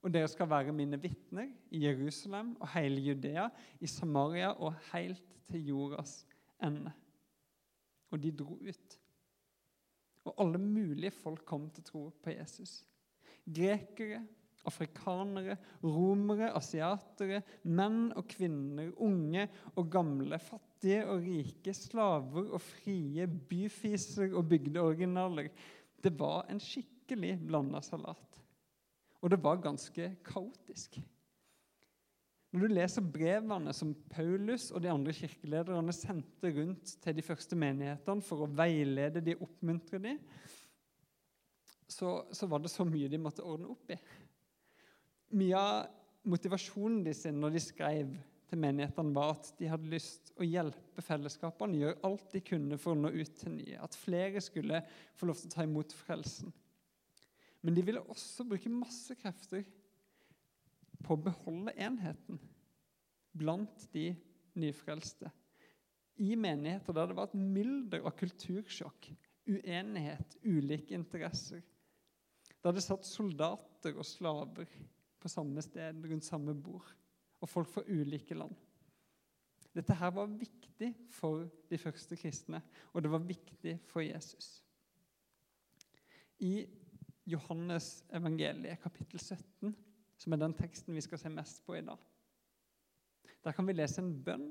Og 0.00 0.12
dere 0.14 0.28
skal 0.32 0.48
være 0.48 0.72
mine 0.72 0.96
vitner 1.00 1.50
i 1.70 1.82
Jerusalem 1.84 2.54
og 2.60 2.70
hele 2.72 3.02
Judea, 3.10 3.48
i 3.80 3.86
Samaria 3.86 4.54
og 4.56 4.78
helt 4.94 5.36
til 5.50 5.66
jordas 5.68 6.22
ende. 6.64 6.92
Og 8.10 8.22
de 8.22 8.32
dro 8.32 8.56
ut. 8.56 8.98
Og 10.24 10.34
alle 10.40 10.60
mulige 10.60 11.12
folk 11.14 11.44
kom 11.48 11.68
til 11.70 11.84
tro 11.84 12.08
på 12.22 12.32
Jesus. 12.32 12.80
Grekere, 13.44 14.22
afrikanere, 14.68 15.56
romere, 15.84 16.50
asiatere, 16.56 17.42
menn 17.64 18.10
og 18.16 18.26
kvinner, 18.28 18.90
unge 19.00 19.46
og 19.74 19.88
gamle, 19.92 20.38
fattige 20.38 21.06
og 21.08 21.24
rike, 21.24 21.74
slaver 21.76 22.50
og 22.50 22.60
frie, 22.60 23.26
byfiser 23.26 24.36
og 24.36 24.48
bygdeoriginaler. 24.52 25.48
Det 26.00 26.12
var 26.18 26.48
en 26.48 26.60
skikkelig 26.62 27.36
blanda 27.46 27.82
salat. 27.84 28.40
Og 29.20 29.32
det 29.32 29.40
var 29.42 29.60
ganske 29.60 30.14
kaotisk. 30.24 30.96
Når 32.50 32.64
du 32.64 32.72
leser 32.72 33.06
brevene 33.06 33.72
som 33.76 33.92
Paulus 34.10 34.70
og 34.74 34.82
de 34.82 34.90
andre 34.90 35.12
kirkelederne 35.14 35.92
sendte 35.94 36.50
rundt 36.56 36.96
til 37.02 37.14
de 37.14 37.22
første 37.22 37.58
menighetene 37.58 38.24
for 38.26 38.42
å 38.42 38.50
veilede 38.50 39.22
de 39.22 39.36
og 39.36 39.44
oppmuntre 39.46 40.00
de, 40.02 40.16
så, 41.90 42.24
så, 42.32 42.46
var 42.50 42.62
det 42.62 42.72
så 42.72 42.86
mye 42.86 43.10
de 43.10 43.18
måtte 43.22 43.44
ordne 43.46 43.70
opp 43.70 43.92
i. 43.94 43.98
Mye 45.38 45.58
av 45.58 46.26
motivasjonen 46.30 47.04
de 47.06 47.14
sin 47.14 47.38
når 47.42 47.54
de 47.54 47.62
skrev 47.62 48.12
til 48.50 48.58
menighetene, 48.58 49.14
var 49.14 49.36
at 49.36 49.52
de 49.58 49.68
hadde 49.70 49.90
lyst 49.92 50.32
å 50.40 50.46
hjelpe 50.46 51.04
fellesskapene, 51.04 51.78
gjøre 51.78 52.00
alt 52.06 52.32
de 52.34 52.42
kunne 52.42 52.78
for 52.80 52.96
å 52.96 52.98
nå 52.98 53.12
ut 53.14 53.36
til 53.38 53.54
nye. 53.54 53.78
At 53.78 53.98
flere 53.98 54.42
skulle 54.42 54.82
få 55.18 55.28
lov 55.30 55.38
til 55.38 55.50
å 55.50 55.54
ta 55.54 55.66
imot 55.66 55.94
frelsen. 55.94 56.50
Men 57.60 57.76
de 57.76 57.84
ville 57.84 58.02
også 58.10 58.46
bruke 58.48 58.72
masse 58.72 59.14
krefter 59.20 59.66
på 61.04 61.14
å 61.14 61.22
beholde 61.28 61.76
enheten 61.78 62.40
blant 63.36 63.86
de 63.94 64.10
nyfrelste. 64.58 65.30
I 66.20 66.34
menigheter 66.36 66.96
der 66.96 67.10
det 67.10 67.16
var 67.16 67.30
et 67.30 67.38
mylder 67.38 68.04
av 68.08 68.16
kultursjokk, 68.18 69.12
uenighet, 69.48 70.36
ulike 70.44 70.96
interesser. 70.96 71.62
Der 72.60 72.74
det 72.76 72.82
satt 72.84 73.06
soldater 73.08 73.94
og 73.94 74.08
slaver 74.08 74.68
på 75.20 75.30
samme 75.32 75.62
sted 75.64 76.02
rundt 76.10 76.26
samme 76.26 76.56
bord 76.56 76.88
og 77.40 77.48
folk 77.48 77.70
fra 77.72 77.84
ulike 77.88 78.34
land. 78.34 78.54
Dette 79.74 79.94
her 79.94 80.10
var 80.10 80.32
viktig 80.34 80.90
for 81.14 81.46
de 81.70 81.78
første 81.78 82.16
kristne, 82.18 82.62
og 82.92 83.02
det 83.02 83.10
var 83.12 83.22
viktig 83.22 83.76
for 83.86 84.02
Jesus. 84.02 84.64
I 86.40 86.66
Johannes 87.26 88.04
evangeliet, 88.12 88.80
kapittel 88.82 89.20
17, 89.20 89.76
som 90.18 90.32
er 90.32 90.40
den 90.40 90.56
teksten 90.56 90.94
vi 90.94 91.04
skal 91.04 91.20
se 91.20 91.30
mest 91.32 91.62
på 91.66 91.76
i 91.78 91.84
dag, 91.86 92.00
der 93.44 93.56
kan 93.56 93.66
vi 93.66 93.72
lese 93.72 94.02
en 94.02 94.12
bønn 94.24 94.50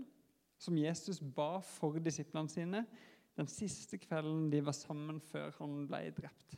som 0.60 0.78
Jesus 0.78 1.20
ba 1.20 1.60
for 1.64 2.00
disiplene 2.04 2.50
sine 2.52 2.84
den 3.40 3.48
siste 3.48 4.00
kvelden 4.02 4.50
de 4.52 4.60
var 4.66 4.76
sammen 4.76 5.22
før 5.24 5.54
han 5.60 5.86
ble 5.88 6.02
drept. 6.16 6.58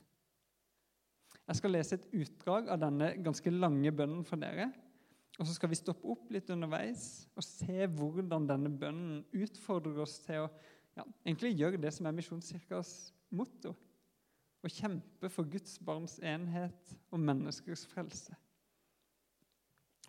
Jeg 1.47 1.59
skal 1.59 1.73
lese 1.75 1.97
et 1.97 2.07
utdrag 2.15 2.69
av 2.71 2.79
denne 2.81 3.11
ganske 3.21 3.51
lange 3.51 3.91
bønnen 3.93 4.23
for 4.25 4.39
dere. 4.41 4.69
Og 5.39 5.47
så 5.47 5.55
skal 5.55 5.71
vi 5.71 5.79
stoppe 5.79 6.09
opp 6.11 6.27
litt 6.33 6.50
underveis 6.53 7.05
og 7.39 7.45
se 7.45 7.88
hvordan 7.88 8.50
denne 8.50 8.71
bønnen 8.81 9.21
utfordrer 9.31 10.03
oss 10.03 10.19
til 10.25 10.43
å 10.43 10.50
ja, 10.97 11.05
egentlig 11.23 11.53
gjøre 11.55 11.79
det 11.81 11.93
som 11.95 12.09
er 12.09 12.17
Misjonskirkas 12.17 12.91
motto. 13.31 13.73
Å 14.61 14.69
kjempe 14.69 15.31
for 15.33 15.47
Guds 15.50 15.79
barns 15.81 16.19
enhet 16.19 16.93
og 17.09 17.23
menneskers 17.23 17.88
frelse. 17.89 18.35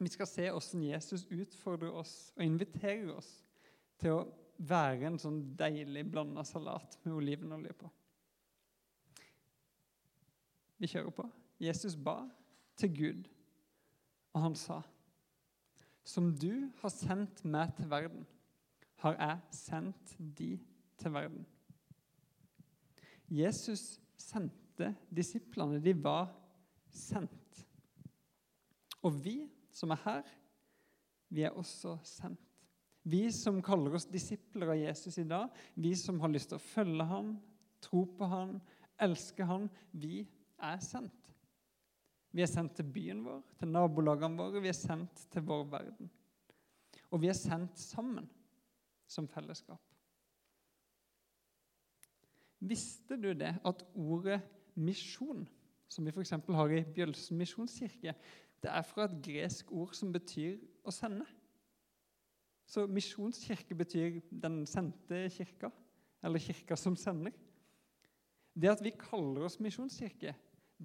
Vi 0.02 0.10
skal 0.10 0.28
se 0.28 0.48
hvordan 0.50 0.84
Jesus 0.88 1.24
utfordrer 1.30 1.94
oss 2.02 2.32
og 2.36 2.44
inviterer 2.44 3.14
oss 3.14 3.30
til 4.02 4.18
å 4.18 4.22
være 4.58 5.08
en 5.08 5.18
sånn 5.22 5.40
deilig 5.58 6.04
blanda 6.10 6.44
salat 6.46 6.98
med 7.04 7.14
olivenolje 7.14 7.74
på. 7.78 7.90
Vi 10.82 10.90
kjører 10.90 11.14
på. 11.14 11.28
Jesus 11.62 11.94
ba 11.94 12.24
til 12.76 12.90
Gud, 12.96 13.28
og 14.34 14.42
han 14.48 14.56
sa 14.58 14.80
som 16.04 16.32
du 16.34 16.68
har 16.80 16.92
sendt 16.92 17.44
meg 17.46 17.74
til 17.76 17.90
verden, 17.90 18.26
har 19.02 19.16
jeg 19.18 19.56
sendt 19.56 20.14
de 20.18 20.54
til 20.98 21.14
verden. 21.14 21.46
Jesus 23.32 23.98
sendte 24.18 24.92
disiplene. 25.14 25.80
De 25.82 25.94
var 26.04 26.28
sendt. 26.92 27.62
Og 29.02 29.16
vi 29.24 29.36
som 29.72 29.90
er 29.94 30.02
her, 30.04 30.32
vi 31.32 31.46
er 31.46 31.56
også 31.56 31.96
sendt. 32.06 32.40
Vi 33.02 33.24
som 33.34 33.58
kaller 33.64 33.96
oss 33.96 34.06
disipler 34.06 34.74
av 34.74 34.78
Jesus 34.78 35.16
i 35.18 35.26
dag, 35.26 35.48
vi 35.74 35.94
som 35.98 36.20
har 36.22 36.30
lyst 36.30 36.52
til 36.52 36.60
å 36.60 36.62
følge 36.62 37.06
ham, 37.08 37.32
tro 37.82 38.04
på 38.06 38.28
ham, 38.30 38.60
elske 39.02 39.46
ham, 39.48 39.66
vi 39.90 40.22
er 40.62 40.78
sendt. 40.84 41.21
Vi 42.32 42.42
er 42.42 42.48
sendt 42.48 42.78
til 42.78 42.88
byen 42.88 43.20
vår, 43.26 43.42
til 43.60 43.68
nabolagene 43.68 44.38
våre, 44.38 44.60
vi 44.64 44.70
er 44.70 44.76
sendt 44.76 45.26
til 45.32 45.44
vår 45.44 45.66
verden. 45.72 46.08
Og 47.12 47.20
vi 47.20 47.28
er 47.28 47.36
sendt 47.36 47.76
sammen 47.78 48.28
som 49.08 49.28
fellesskap. 49.28 49.80
Visste 52.62 53.18
du 53.20 53.32
det 53.34 53.56
at 53.66 53.84
ordet 53.98 54.38
misjon, 54.78 55.44
som 55.90 56.06
vi 56.06 56.12
f.eks. 56.14 56.32
har 56.48 56.72
i 56.72 56.84
Bjølsen 56.94 57.36
misjonskirke, 57.36 58.14
det 58.62 58.70
er 58.70 58.84
fra 58.86 59.08
et 59.08 59.16
gresk 59.24 59.72
ord 59.74 59.92
som 59.98 60.12
betyr 60.14 60.60
å 60.86 60.94
sende? 60.94 61.26
Så 62.64 62.86
misjonskirke 62.88 63.76
betyr 63.76 64.20
den 64.30 64.62
sendte 64.70 65.26
kirka, 65.34 65.68
eller 66.22 66.40
kirka 66.40 66.78
som 66.78 66.96
sender. 66.96 67.34
Det 68.54 68.70
at 68.70 68.84
vi 68.84 68.94
kaller 68.96 69.48
oss 69.48 69.58
misjonskirke, 69.60 70.32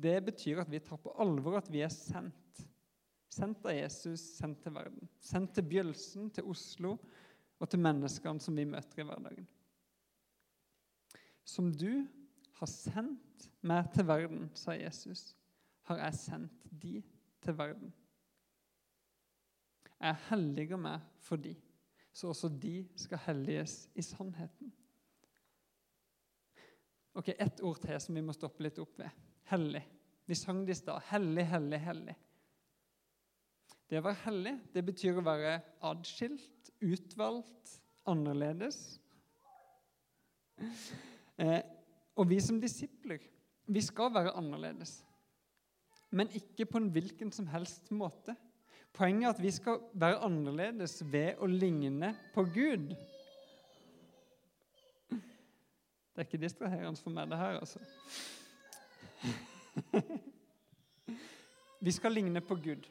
det 0.02 0.18
betyr 0.26 0.62
at 0.62 0.72
vi 0.72 0.80
tar 0.84 1.00
på 1.02 1.14
alvor 1.22 1.58
at 1.58 1.70
vi 1.72 1.82
er 1.86 1.94
sendt. 1.94 2.64
Sendt 3.34 3.66
av 3.66 3.76
Jesus, 3.76 4.22
sendt 4.38 4.62
til 4.64 4.74
verden. 4.76 5.10
Sendt 5.22 5.54
til 5.58 5.66
Bjølsen, 5.68 6.30
til 6.34 6.48
Oslo 6.50 6.96
og 7.58 7.70
til 7.70 7.82
menneskene 7.82 8.42
som 8.42 8.58
vi 8.58 8.66
møter 8.70 9.02
i 9.02 9.06
hverdagen. 9.08 9.48
Som 11.48 11.72
du 11.74 12.06
har 12.60 12.70
sendt 12.70 13.48
meg 13.66 13.90
til 13.94 14.08
verden, 14.08 14.50
sa 14.58 14.76
Jesus, 14.78 15.32
har 15.88 16.02
jeg 16.02 16.20
sendt 16.20 16.68
de 16.72 17.02
til 17.44 17.58
verden. 17.58 17.94
Jeg 19.98 20.18
helliger 20.30 20.78
meg 20.78 21.06
for 21.26 21.42
de, 21.42 21.56
så 22.14 22.30
også 22.30 22.50
de 22.54 22.84
skal 22.98 23.22
helliges 23.26 23.88
i 23.96 24.06
sannheten. 24.06 24.74
Ok, 27.18 27.32
Ett 27.34 27.62
ord 27.66 27.80
til 27.82 27.98
som 28.02 28.16
vi 28.16 28.22
må 28.22 28.36
stoppe 28.36 28.62
litt 28.62 28.78
opp 28.82 29.00
ved 29.00 29.27
hellig. 29.52 29.84
Vi 30.28 30.36
sang 30.36 30.64
det 30.68 30.76
i 30.76 30.80
stad. 30.82 31.02
Hellig, 31.12 31.46
hellig, 31.48 31.80
hellig. 31.80 32.16
Det 33.88 34.02
å 34.02 34.04
være 34.04 34.24
hellig 34.26 34.56
det 34.74 34.84
betyr 34.84 35.20
å 35.20 35.24
være 35.24 35.58
adskilt, 35.88 36.72
utvalgt, 36.84 37.78
annerledes. 38.08 39.00
Eh, 41.38 41.62
og 42.18 42.28
vi 42.32 42.40
som 42.44 42.60
disipler, 42.60 43.22
vi 43.68 43.84
skal 43.84 44.12
være 44.14 44.36
annerledes. 44.36 45.00
Men 46.10 46.32
ikke 46.36 46.68
på 46.68 46.82
en 46.82 46.92
hvilken 46.92 47.32
som 47.36 47.48
helst 47.52 47.92
måte. 47.92 48.36
Poenget 48.96 49.28
er 49.28 49.36
at 49.36 49.44
vi 49.44 49.52
skal 49.54 49.84
være 49.94 50.24
annerledes 50.26 51.00
ved 51.12 51.38
å 51.40 51.48
ligne 51.52 52.14
på 52.34 52.48
Gud. 52.56 52.96
Det 55.12 56.24
er 56.24 56.26
ikke 56.26 56.42
distraherende 56.42 56.98
for 56.98 57.14
meg, 57.14 57.30
det 57.30 57.38
her, 57.38 57.60
altså. 57.60 57.80
Vi 61.80 61.92
skal 61.92 62.16
ligne 62.18 62.42
på 62.42 62.56
Gud, 62.56 62.88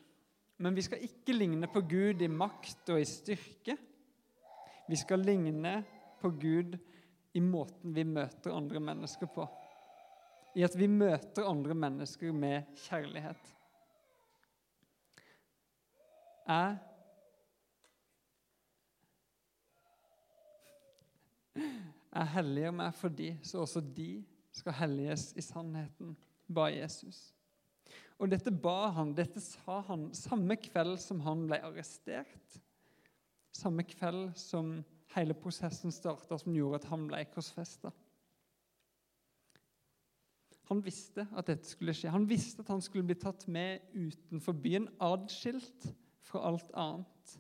men 0.57 0.75
vi 0.75 0.83
skal 0.83 1.03
ikke 1.03 1.35
ligne 1.35 1.67
på 1.69 1.81
Gud 1.91 2.23
i 2.23 2.29
makt 2.31 2.91
og 2.95 3.01
i 3.01 3.09
styrke. 3.09 3.77
Vi 4.89 4.97
skal 4.97 5.25
ligne 5.27 5.81
på 6.21 6.31
Gud 6.31 6.79
i 7.37 7.43
måten 7.43 7.95
vi 7.95 8.05
møter 8.07 8.55
andre 8.55 8.81
mennesker 8.81 9.27
på. 9.27 9.45
I 10.57 10.63
at 10.65 10.77
vi 10.79 10.87
møter 10.89 11.45
andre 11.45 11.75
mennesker 11.75 12.33
med 12.33 12.63
kjærlighet. 12.87 13.53
Jeg 16.47 16.79
Jeg 22.17 22.29
helliger 22.33 22.73
meg 22.73 22.95
for 22.97 23.13
de, 23.13 23.35
så 23.45 23.59
også 23.61 23.81
de 23.81 24.25
skal 24.57 24.77
helliges 24.81 25.31
i 25.37 25.45
sannheten, 25.45 26.15
ba 26.49 26.69
Jesus. 26.73 27.31
Og 28.17 28.31
dette 28.33 28.51
ba 28.51 28.89
han, 28.97 29.13
dette 29.17 29.43
sa 29.45 29.83
han 29.91 30.09
samme 30.17 30.57
kveld 30.61 30.97
som 31.03 31.21
han 31.27 31.45
ble 31.49 31.61
arrestert. 31.67 32.61
Samme 33.57 33.85
kveld 33.89 34.33
som 34.41 34.79
hele 35.15 35.37
prosessen 35.37 35.93
starta, 35.93 36.39
som 36.41 36.55
gjorde 36.57 36.81
at 36.81 36.91
han 36.91 37.07
ble 37.09 37.23
korsfesta. 37.33 37.93
Han 40.67 40.81
visste 40.83 41.29
at 41.37 41.47
dette 41.47 41.69
skulle 41.69 41.95
skje. 41.95 42.11
Han 42.11 42.27
visste 42.27 42.65
at 42.65 42.73
han 42.73 42.83
skulle 42.83 43.07
bli 43.07 43.19
tatt 43.21 43.47
med 43.53 43.85
utenfor 43.95 44.57
byen, 44.59 44.89
adskilt 44.99 45.93
fra 46.27 46.43
alt 46.49 46.73
annet. 46.75 47.37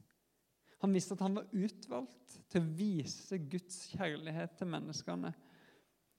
Han 0.85 0.95
visste 0.95 1.17
at 1.17 1.25
han 1.25 1.41
var 1.41 1.49
utvalgt 1.57 2.37
til 2.53 2.63
å 2.63 2.75
vise 2.79 3.41
Guds 3.51 3.81
kjærlighet 3.97 4.55
til 4.61 4.71
menneskene 4.71 5.33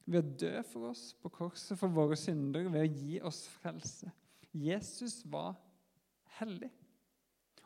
ved 0.07 0.23
å 0.23 0.35
dø 0.39 0.51
for 0.69 0.89
oss 0.93 1.11
på 1.19 1.31
korset 1.35 1.79
for 1.79 1.91
våre 1.91 2.15
synder, 2.19 2.69
ved 2.71 2.85
å 2.85 2.91
gi 3.01 3.21
oss 3.27 3.43
frelse. 3.59 4.09
Jesus 4.55 5.19
var 5.27 5.57
hellig. 6.39 6.71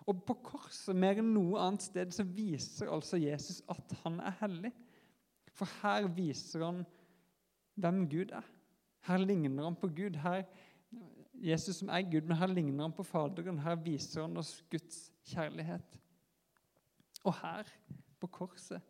Og 0.09 0.23
på 0.25 0.35
korset, 0.43 0.95
mer 0.97 1.21
enn 1.21 1.29
noe 1.35 1.61
annet 1.61 1.85
sted, 1.85 2.13
så 2.15 2.25
viser 2.25 2.89
altså 2.91 3.19
Jesus 3.21 3.61
at 3.69 3.93
han 4.01 4.17
er 4.25 4.33
hellig. 4.41 4.71
For 5.53 5.69
her 5.83 6.07
viser 6.09 6.65
han 6.65 6.81
hvem 7.81 8.07
Gud 8.09 8.33
er. 8.35 8.47
Her 9.05 9.21
ligner 9.21 9.67
han 9.67 9.77
på 9.77 9.91
Gud. 9.93 10.17
Her, 10.21 10.43
Jesus 11.37 11.81
som 11.81 11.91
er 11.93 12.07
Gud, 12.09 12.25
men 12.25 12.39
her 12.41 12.49
ligner 12.49 12.87
han 12.87 12.97
på 12.97 13.05
Faderen. 13.05 13.61
Her 13.61 13.77
viser 13.81 14.25
han 14.25 14.41
oss 14.41 14.55
Guds 14.73 15.11
kjærlighet. 15.29 15.99
Og 17.21 17.37
her, 17.37 17.69
på 18.21 18.29
korset, 18.41 18.81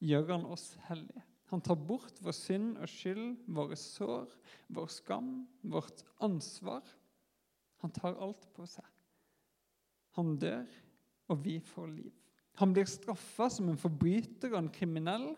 gjør 0.00 0.32
han 0.32 0.48
oss 0.48 0.72
hellige. 0.88 1.24
Han 1.52 1.60
tar 1.60 1.76
bort 1.76 2.18
vår 2.24 2.34
synd 2.36 2.78
og 2.80 2.88
skyld, 2.88 3.36
våre 3.46 3.76
sår, 3.78 4.32
vår 4.72 4.90
skam, 4.92 5.32
vårt 5.62 6.02
ansvar. 6.24 6.82
Han 7.84 7.92
tar 7.92 8.16
alt 8.24 8.46
på 8.56 8.66
seg. 8.68 8.86
Han 10.16 10.36
dør, 10.40 10.68
og 11.28 11.40
vi 11.44 11.58
får 11.60 11.90
liv. 11.92 12.12
Han 12.62 12.72
blir 12.72 12.86
straffa 12.88 13.48
som 13.50 13.68
en 13.68 13.80
forbryter 13.80 14.52
og 14.52 14.60
en 14.62 14.72
kriminell, 14.72 15.32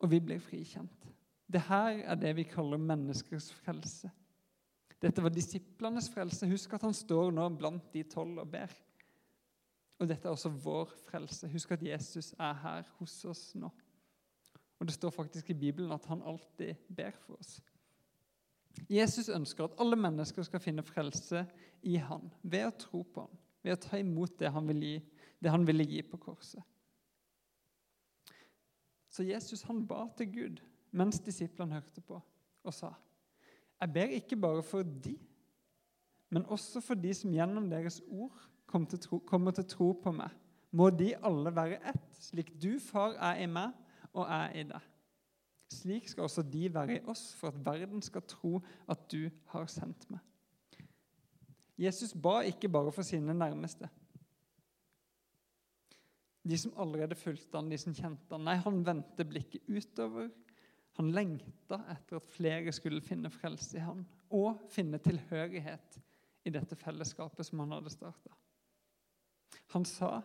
og 0.00 0.10
vi 0.12 0.20
blir 0.24 0.40
frikjent. 0.42 1.06
Det 1.46 1.62
her 1.68 2.00
er 2.02 2.18
det 2.18 2.32
vi 2.36 2.46
kaller 2.48 2.80
menneskers 2.80 3.52
frelse. 3.62 4.10
Dette 5.00 5.22
var 5.22 5.30
disiplenes 5.30 6.08
frelse. 6.10 6.48
Husk 6.48 6.72
at 6.74 6.84
han 6.86 6.96
står 6.96 7.30
nå 7.36 7.46
blant 7.60 7.92
de 7.94 8.02
tolv 8.08 8.40
og 8.42 8.50
ber. 8.50 8.72
Og 10.00 10.08
dette 10.08 10.28
er 10.28 10.34
også 10.34 10.50
vår 10.50 10.92
frelse. 11.06 11.48
Husk 11.52 11.76
at 11.76 11.84
Jesus 11.84 12.32
er 12.34 12.56
her 12.64 12.88
hos 12.98 13.14
oss 13.28 13.44
nå. 13.56 13.70
Og 14.78 14.86
Det 14.86 14.94
står 14.94 15.10
faktisk 15.10 15.50
i 15.50 15.58
Bibelen 15.58 15.92
at 15.92 16.04
han 16.06 16.22
alltid 16.22 16.74
ber 16.96 17.10
for 17.10 17.38
oss. 17.40 17.60
Jesus 18.90 19.28
ønsker 19.28 19.64
at 19.64 19.78
alle 19.80 19.96
mennesker 19.96 20.44
skal 20.44 20.60
finne 20.60 20.84
frelse 20.84 21.46
i 21.82 21.96
han, 21.96 22.28
ved 22.42 22.66
å 22.68 22.74
tro 22.76 23.02
på 23.02 23.24
han, 23.24 23.38
ved 23.64 23.76
å 23.76 23.80
ta 23.80 23.98
imot 24.00 24.36
det 24.38 24.50
han, 24.52 24.68
vil 24.68 24.82
gi, 24.84 24.96
det 25.40 25.52
han 25.52 25.64
ville 25.66 25.86
gi 25.88 26.02
på 26.04 26.20
korset. 26.20 26.62
Så 29.08 29.24
Jesus 29.24 29.64
han 29.64 29.86
ba 29.88 30.04
til 30.16 30.28
Gud 30.32 30.60
mens 30.96 31.18
disiplene 31.24 31.78
hørte 31.78 32.02
på, 32.04 32.20
og 32.64 32.74
sa 32.74 32.92
Jeg 33.80 33.92
ber 33.92 34.12
ikke 34.16 34.36
bare 34.40 34.62
for 34.64 34.84
de, 34.84 35.16
men 36.30 36.46
også 36.52 36.80
for 36.84 36.98
de 37.00 37.14
som 37.14 37.32
gjennom 37.32 37.70
deres 37.70 38.02
ord 38.08 38.36
kommer 38.66 38.88
til, 38.88 39.00
tro, 39.00 39.18
kommer 39.18 39.56
til 39.56 39.64
tro 39.68 39.90
på 40.02 40.12
meg. 40.12 40.30
Må 40.72 40.90
de 40.90 41.14
alle 41.24 41.52
være 41.54 41.80
ett, 41.88 42.06
slik 42.20 42.50
du, 42.60 42.78
far, 42.82 43.14
er 43.16 43.40
i 43.44 43.48
meg 43.48 43.72
og 44.16 44.24
er 44.32 44.54
i 44.56 44.64
deg. 44.68 44.92
Slik 45.72 46.08
skal 46.08 46.28
også 46.28 46.44
de 46.46 46.68
være 46.72 46.98
i 46.98 47.04
oss, 47.10 47.28
for 47.34 47.50
at 47.50 47.60
verden 47.66 48.02
skal 48.04 48.24
tro 48.28 48.60
at 48.88 49.06
du 49.12 49.28
har 49.52 49.66
sendt 49.70 50.06
meg. 50.12 50.22
Jesus 51.76 52.14
ba 52.14 52.40
ikke 52.46 52.70
bare 52.72 52.92
for 52.94 53.04
sine 53.04 53.34
nærmeste. 53.36 53.88
De 56.46 56.58
som 56.58 56.72
allerede 56.78 57.18
fulgte 57.18 57.58
han, 57.58 57.70
de 57.70 57.78
som 57.78 57.94
kjente 57.94 58.30
han. 58.30 58.46
Nei, 58.46 58.54
han 58.62 58.84
vendte 58.86 59.26
blikket 59.26 59.66
utover. 59.66 60.30
Han 60.96 61.10
lengta 61.12 61.82
etter 61.92 62.20
at 62.20 62.30
flere 62.30 62.72
skulle 62.72 63.02
finne 63.04 63.30
frelse 63.34 63.76
i 63.76 63.84
han, 63.84 64.06
og 64.32 64.62
finne 64.72 65.00
tilhørighet 65.02 65.98
i 66.46 66.52
dette 66.54 66.78
fellesskapet 66.78 67.48
som 67.48 67.60
han 67.64 67.74
hadde 67.74 67.92
starta. 67.92 68.32
Han 69.74 69.84
sa, 69.84 70.20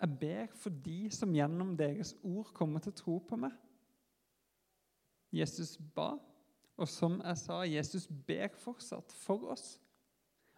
'Jeg 0.00 0.18
ber 0.20 0.46
for 0.46 0.70
de 0.70 1.10
som 1.10 1.32
gjennom 1.32 1.76
deres 1.76 2.14
ord 2.22 2.52
kommer 2.54 2.80
til 2.80 2.92
å 2.92 2.96
tro 2.96 3.18
på 3.18 3.36
meg.' 3.36 3.56
Jesus 5.32 5.76
ba, 5.94 6.18
og 6.76 6.88
som 6.88 7.20
jeg 7.20 7.38
sa, 7.38 7.60
Jesus 7.64 8.06
ber 8.06 8.48
fortsatt 8.48 9.12
for 9.12 9.50
oss, 9.52 9.78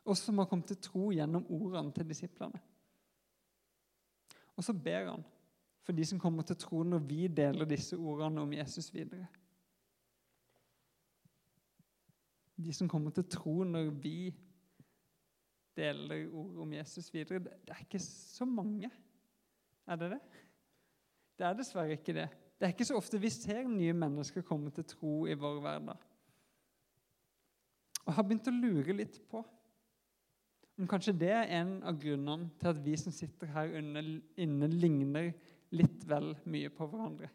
oss 0.05 0.19
som 0.19 0.39
har 0.39 0.47
kommet 0.51 0.67
til 0.67 0.81
tro 0.83 1.11
gjennom 1.11 1.47
ordene 1.51 1.93
til 1.95 2.09
disiplene. 2.09 2.61
Og 4.57 4.65
så 4.65 4.75
ber 4.75 5.11
han 5.13 5.25
for 5.87 5.97
de 5.97 6.05
som 6.05 6.19
kommer 6.21 6.43
til 6.43 6.59
tro 6.59 6.83
når 6.83 6.99
vi 7.09 7.29
deler 7.29 7.69
disse 7.69 7.97
ordene 7.97 8.43
om 8.43 8.53
Jesus 8.53 8.91
videre. 8.95 9.27
De 12.59 12.75
som 12.75 12.89
kommer 12.91 13.15
til 13.15 13.25
tro 13.31 13.63
når 13.65 13.93
vi 14.03 14.35
deler 15.79 16.27
ord 16.35 16.59
om 16.65 16.73
Jesus 16.75 17.13
videre. 17.15 17.39
Det 17.39 17.71
er 17.71 17.85
ikke 17.85 18.03
så 18.03 18.45
mange. 18.45 18.91
Er 19.89 20.01
det 20.01 20.11
det? 20.13 20.21
Det 21.39 21.47
er 21.47 21.57
dessverre 21.57 21.97
ikke 21.97 22.15
det. 22.17 22.29
Det 22.59 22.67
er 22.67 22.75
ikke 22.75 22.89
så 22.89 22.99
ofte 22.99 23.21
vi 23.23 23.31
ser 23.33 23.69
nye 23.71 23.95
mennesker 23.97 24.45
komme 24.47 24.73
til 24.75 24.87
tro 24.89 25.13
i 25.31 25.37
vår 25.39 25.61
hverdag. 25.65 26.09
Og 28.09 28.17
har 28.17 28.27
begynt 28.27 28.51
å 28.51 28.57
lure 28.57 28.97
litt 28.97 29.21
på 29.31 29.45
om 30.79 30.87
kanskje 30.87 31.17
det 31.19 31.33
er 31.35 31.49
en 31.59 31.73
av 31.87 31.97
grunnene 31.99 32.53
til 32.61 32.71
at 32.71 32.79
vi 32.85 32.93
som 33.01 33.15
sitter 33.15 33.51
her 33.51 33.73
inne, 33.81 34.69
ligner 34.71 35.33
litt 35.75 36.05
vel 36.07 36.37
mye 36.47 36.71
på 36.71 36.87
hverandre. 36.87 37.31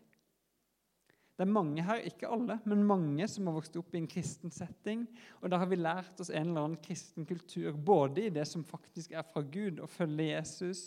Det 1.34 1.44
er 1.44 1.50
mange 1.50 1.84
her, 1.84 2.04
ikke 2.08 2.30
alle, 2.32 2.60
men 2.70 2.86
mange 2.88 3.28
som 3.28 3.50
har 3.50 3.58
vokst 3.58 3.76
opp 3.80 3.96
i 3.96 4.00
en 4.00 4.08
kristen 4.08 4.54
setting. 4.54 5.04
Og 5.42 5.52
da 5.52 5.60
har 5.60 5.68
vi 5.68 5.80
lært 5.82 6.22
oss 6.22 6.30
en 6.30 6.54
eller 6.54 6.68
annen 6.70 6.82
kristen 6.86 7.26
kultur, 7.28 7.74
både 7.74 8.28
i 8.28 8.32
det 8.32 8.46
som 8.48 8.63
faktisk 8.63 9.12
er 9.18 9.26
fra 9.28 9.42
Gud, 9.42 9.82
å 9.82 9.89
følge 9.89 10.30
Jesus, 10.30 10.84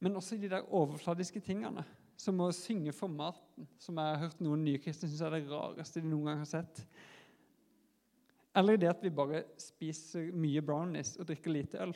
men 0.00 0.16
også 0.16 0.38
de 0.38 0.50
der 0.50 0.66
overfladiske 0.74 1.40
tingene, 1.44 1.84
som 2.18 2.40
å 2.42 2.50
synge 2.54 2.92
for 2.94 3.10
maten, 3.10 3.66
som 3.78 3.98
jeg 3.98 4.14
har 4.14 4.22
hørt 4.24 4.40
noen 4.42 4.64
nykristne 4.66 5.08
synes 5.08 5.22
er 5.22 5.36
det 5.36 5.50
rareste 5.50 6.02
de 6.02 6.10
noen 6.10 6.30
gang 6.30 6.42
har 6.42 6.50
sett. 6.50 6.82
Eller 8.58 8.78
det 8.80 8.90
at 8.90 9.02
vi 9.04 9.12
bare 9.14 9.44
spiser 9.60 10.32
mye 10.34 10.62
brownies 10.64 11.14
og 11.18 11.28
drikker 11.28 11.54
lite 11.54 11.82
øl. 11.82 11.94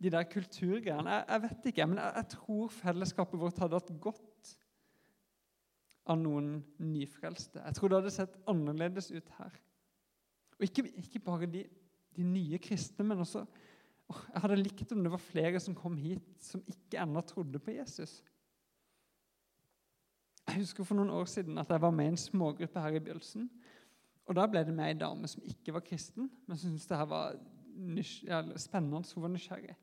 De 0.00 0.12
der 0.12 0.24
kulturgreiene. 0.24 1.18
Jeg, 1.18 1.24
jeg 1.28 1.42
vet 1.44 1.66
ikke, 1.72 1.86
men 1.90 2.00
jeg, 2.00 2.12
jeg 2.16 2.28
tror 2.36 2.72
fellesskapet 2.72 3.42
vårt 3.42 3.60
hadde 3.60 3.76
hatt 3.76 3.92
godt 4.00 4.54
av 6.10 6.18
noen 6.20 6.54
nyfrelste. 6.80 7.60
Jeg 7.60 7.76
tror 7.76 7.90
det 7.90 8.00
hadde 8.00 8.14
sett 8.14 8.38
annerledes 8.50 9.10
ut 9.12 9.34
her. 9.36 9.58
Og 10.58 10.66
ikke, 10.66 10.86
ikke 11.00 11.22
bare 11.24 11.48
de, 11.50 11.64
de, 12.16 12.24
nye 12.26 12.58
kristne, 12.62 13.04
men 13.06 13.22
også 13.22 13.44
Jeg 14.10 14.42
hadde 14.42 14.58
likt 14.58 14.92
om 14.94 15.04
det 15.04 15.12
var 15.12 15.22
flere 15.22 15.60
som 15.62 15.76
kom 15.78 15.96
hit 16.00 16.42
som 16.42 16.62
ikke 16.66 16.98
ennå 17.02 17.22
trodde 17.26 17.60
på 17.62 17.74
Jesus. 17.76 18.20
Jeg 20.48 20.64
husker 20.64 20.86
for 20.86 20.98
noen 20.98 21.12
år 21.14 21.28
siden 21.30 21.60
at 21.62 21.70
jeg 21.70 21.82
var 21.82 21.94
med 21.94 22.08
i 22.08 22.12
en 22.14 22.18
smågruppe 22.18 22.82
her 22.82 22.96
i 22.98 23.02
Bjølsen. 23.06 23.46
Og 24.26 24.36
Da 24.38 24.46
ble 24.50 24.64
det 24.66 24.74
med 24.74 24.88
ei 24.88 24.98
dame 24.98 25.28
som 25.30 25.42
ikke 25.46 25.74
var 25.74 25.84
kristen, 25.86 26.30
men 26.46 26.58
som 26.58 26.70
syntes 26.70 26.88
det 26.90 26.98
her 26.98 27.08
var 27.10 27.38
spennende. 28.58 29.02
Hun 29.14 29.24
var 29.24 29.32
nysgjerrig. 29.34 29.76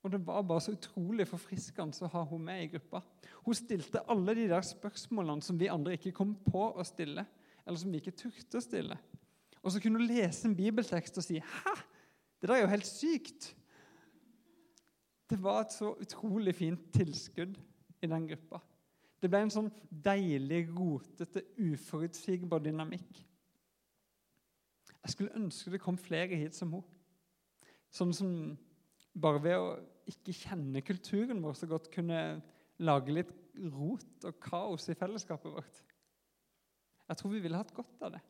Og 0.00 0.12
det 0.12 0.20
var 0.24 0.42
bare 0.48 0.64
så 0.64 0.72
utrolig 0.72 1.26
forfriskende 1.28 2.06
å 2.06 2.12
ha 2.14 2.22
hun 2.28 2.44
med 2.44 2.62
i 2.64 2.70
gruppa. 2.72 3.02
Hun 3.44 3.56
stilte 3.56 4.04
alle 4.08 4.34
de 4.36 4.46
der 4.48 4.64
spørsmålene 4.64 5.44
som 5.44 5.58
vi 5.60 5.68
andre 5.68 5.96
ikke 5.98 6.14
kom 6.16 6.32
på 6.46 6.70
å 6.72 6.84
stille, 6.88 7.26
eller 7.66 7.80
som 7.80 7.92
vi 7.92 8.00
ikke 8.00 8.16
turte 8.16 8.60
å 8.60 8.64
stille. 8.64 8.96
Og 9.60 9.72
så 9.72 9.82
kunne 9.82 10.00
hun 10.00 10.08
lese 10.08 10.48
en 10.48 10.56
bibeltekst 10.56 11.20
og 11.20 11.24
si 11.24 11.40
'Hæ? 11.40 11.74
Det 12.40 12.48
der 12.48 12.56
er 12.56 12.64
jo 12.64 12.72
helt 12.72 12.86
sykt!' 12.86 13.54
Det 15.30 15.38
var 15.42 15.60
et 15.60 15.72
så 15.72 15.92
utrolig 15.94 16.54
fint 16.54 16.92
tilskudd 16.92 17.58
i 18.02 18.06
den 18.06 18.26
gruppa. 18.26 18.58
Det 19.22 19.28
ble 19.30 19.44
en 19.44 19.52
sånn 19.52 19.68
deilig, 19.90 20.64
rotete, 20.74 21.44
uforutsigbar 21.60 22.62
dynamikk. 22.64 23.20
Jeg 25.04 25.12
skulle 25.12 25.36
ønske 25.38 25.70
det 25.70 25.80
kom 25.84 25.98
flere 26.00 26.34
hit 26.40 26.56
som 26.56 26.72
hun. 26.72 26.82
Sånn 27.94 28.12
som 28.16 28.32
bare 29.14 29.42
ved 29.44 29.58
å 29.58 29.70
ikke 30.10 30.34
kjenne 30.34 30.82
kulturen 30.82 31.42
vår 31.44 31.54
så 31.60 31.68
godt 31.70 31.90
kunne 31.94 32.40
lage 32.82 33.14
litt 33.14 33.32
rot 33.70 34.26
og 34.26 34.42
kaos 34.42 34.88
i 34.90 34.98
fellesskapet 34.98 35.52
vårt. 35.52 35.80
Jeg 37.10 37.18
tror 37.18 37.34
vi 37.34 37.42
ville 37.44 37.58
hatt 37.58 37.74
godt 37.74 38.06
av 38.06 38.16
det. 38.16 38.22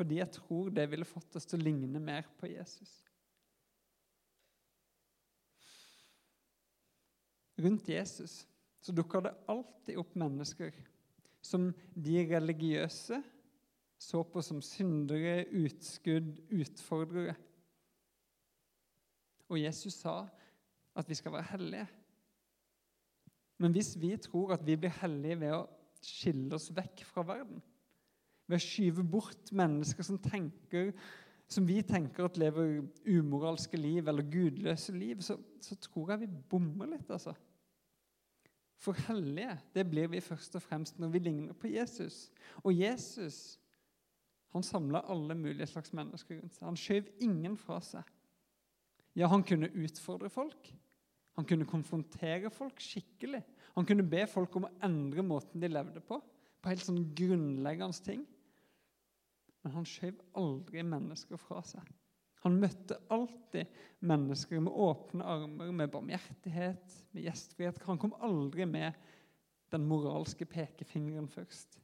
Fordi 0.00 0.16
jeg 0.16 0.32
tror 0.32 0.70
det 0.72 0.86
ville 0.88 1.04
fått 1.04 1.34
oss 1.36 1.44
til 1.44 1.60
å 1.60 1.66
ligne 1.66 2.00
mer 2.00 2.24
på 2.40 2.48
Jesus. 2.48 2.88
Rundt 7.60 7.90
Jesus 7.92 8.46
så 8.80 8.94
dukker 8.96 9.26
det 9.26 9.34
alltid 9.52 10.00
opp 10.00 10.14
mennesker 10.16 10.72
som 11.44 11.68
de 11.92 12.16
religiøse 12.30 13.20
så 14.00 14.22
på 14.24 14.40
som 14.40 14.62
syndere, 14.64 15.42
utskudd, 15.52 16.38
utfordrere. 16.56 17.34
Og 19.52 19.60
Jesus 19.60 19.98
sa 20.00 20.22
at 20.96 21.10
vi 21.10 21.18
skal 21.18 21.34
være 21.34 21.50
hellige. 21.50 21.88
Men 23.60 23.76
hvis 23.76 23.92
vi 24.00 24.14
tror 24.16 24.54
at 24.56 24.64
vi 24.64 24.78
blir 24.80 24.96
hellige 25.02 25.42
ved 25.42 25.58
å 25.58 25.66
skille 26.00 26.56
oss 26.56 26.70
vekk 26.72 27.04
fra 27.04 27.26
verden, 27.28 27.60
ved 28.50 28.58
å 28.58 28.64
skyve 28.64 29.04
bort 29.06 29.52
mennesker 29.56 30.06
som, 30.06 30.18
tenker, 30.20 30.90
som 31.50 31.66
vi 31.68 31.80
tenker 31.86 32.26
at 32.26 32.40
lever 32.40 32.80
umoralske 33.06 33.78
liv 33.78 34.10
eller 34.10 34.26
gudløse 34.26 34.94
liv, 34.96 35.22
så, 35.24 35.38
så 35.62 35.78
tror 35.86 36.14
jeg 36.14 36.24
vi 36.24 36.34
bommer 36.50 36.90
litt, 36.90 37.08
altså. 37.10 37.36
For 38.80 38.96
hellige 39.06 39.58
det 39.76 39.84
blir 39.90 40.08
vi 40.08 40.22
først 40.24 40.54
og 40.56 40.64
fremst 40.64 41.00
når 41.00 41.10
vi 41.12 41.20
ligner 41.20 41.56
på 41.56 41.68
Jesus. 41.68 42.30
Og 42.64 42.72
Jesus 42.72 43.58
han 44.50 44.64
samla 44.66 45.04
alle 45.12 45.34
mulige 45.38 45.68
slags 45.70 45.92
mennesker 45.94 46.40
rundt 46.40 46.56
seg. 46.56 46.66
Han 46.66 46.78
skjøv 46.78 47.10
ingen 47.22 47.54
fra 47.60 47.78
seg. 47.84 48.06
Ja, 49.18 49.28
han 49.30 49.44
kunne 49.46 49.70
utfordre 49.78 50.30
folk. 50.32 50.72
Han 51.38 51.46
kunne 51.46 51.68
konfrontere 51.68 52.50
folk 52.50 52.82
skikkelig. 52.82 53.42
Han 53.76 53.86
kunne 53.86 54.06
be 54.10 54.24
folk 54.30 54.56
om 54.58 54.66
å 54.66 54.72
endre 54.86 55.22
måten 55.22 55.62
de 55.62 55.70
levde 55.70 56.02
på, 56.02 56.18
på 56.60 56.72
helt 56.72 56.84
sånn 56.84 57.04
grunnleggende 57.16 58.04
ting. 58.06 58.24
Men 59.62 59.74
han 59.76 59.88
skjøv 59.88 60.20
aldri 60.40 60.84
mennesker 60.86 61.40
fra 61.40 61.60
seg. 61.66 61.84
Han 62.40 62.56
møtte 62.62 62.96
alltid 63.12 63.68
mennesker 64.08 64.62
med 64.64 64.72
åpne 64.72 65.26
armer, 65.28 65.72
med 65.76 65.90
barmhjertighet, 65.92 66.94
med 67.12 67.26
gjestfrihet. 67.26 67.82
Han 67.84 68.00
kom 68.00 68.14
aldri 68.24 68.64
med 68.64 68.96
den 69.70 69.84
moralske 69.86 70.48
pekefingeren 70.48 71.28
først. 71.28 71.76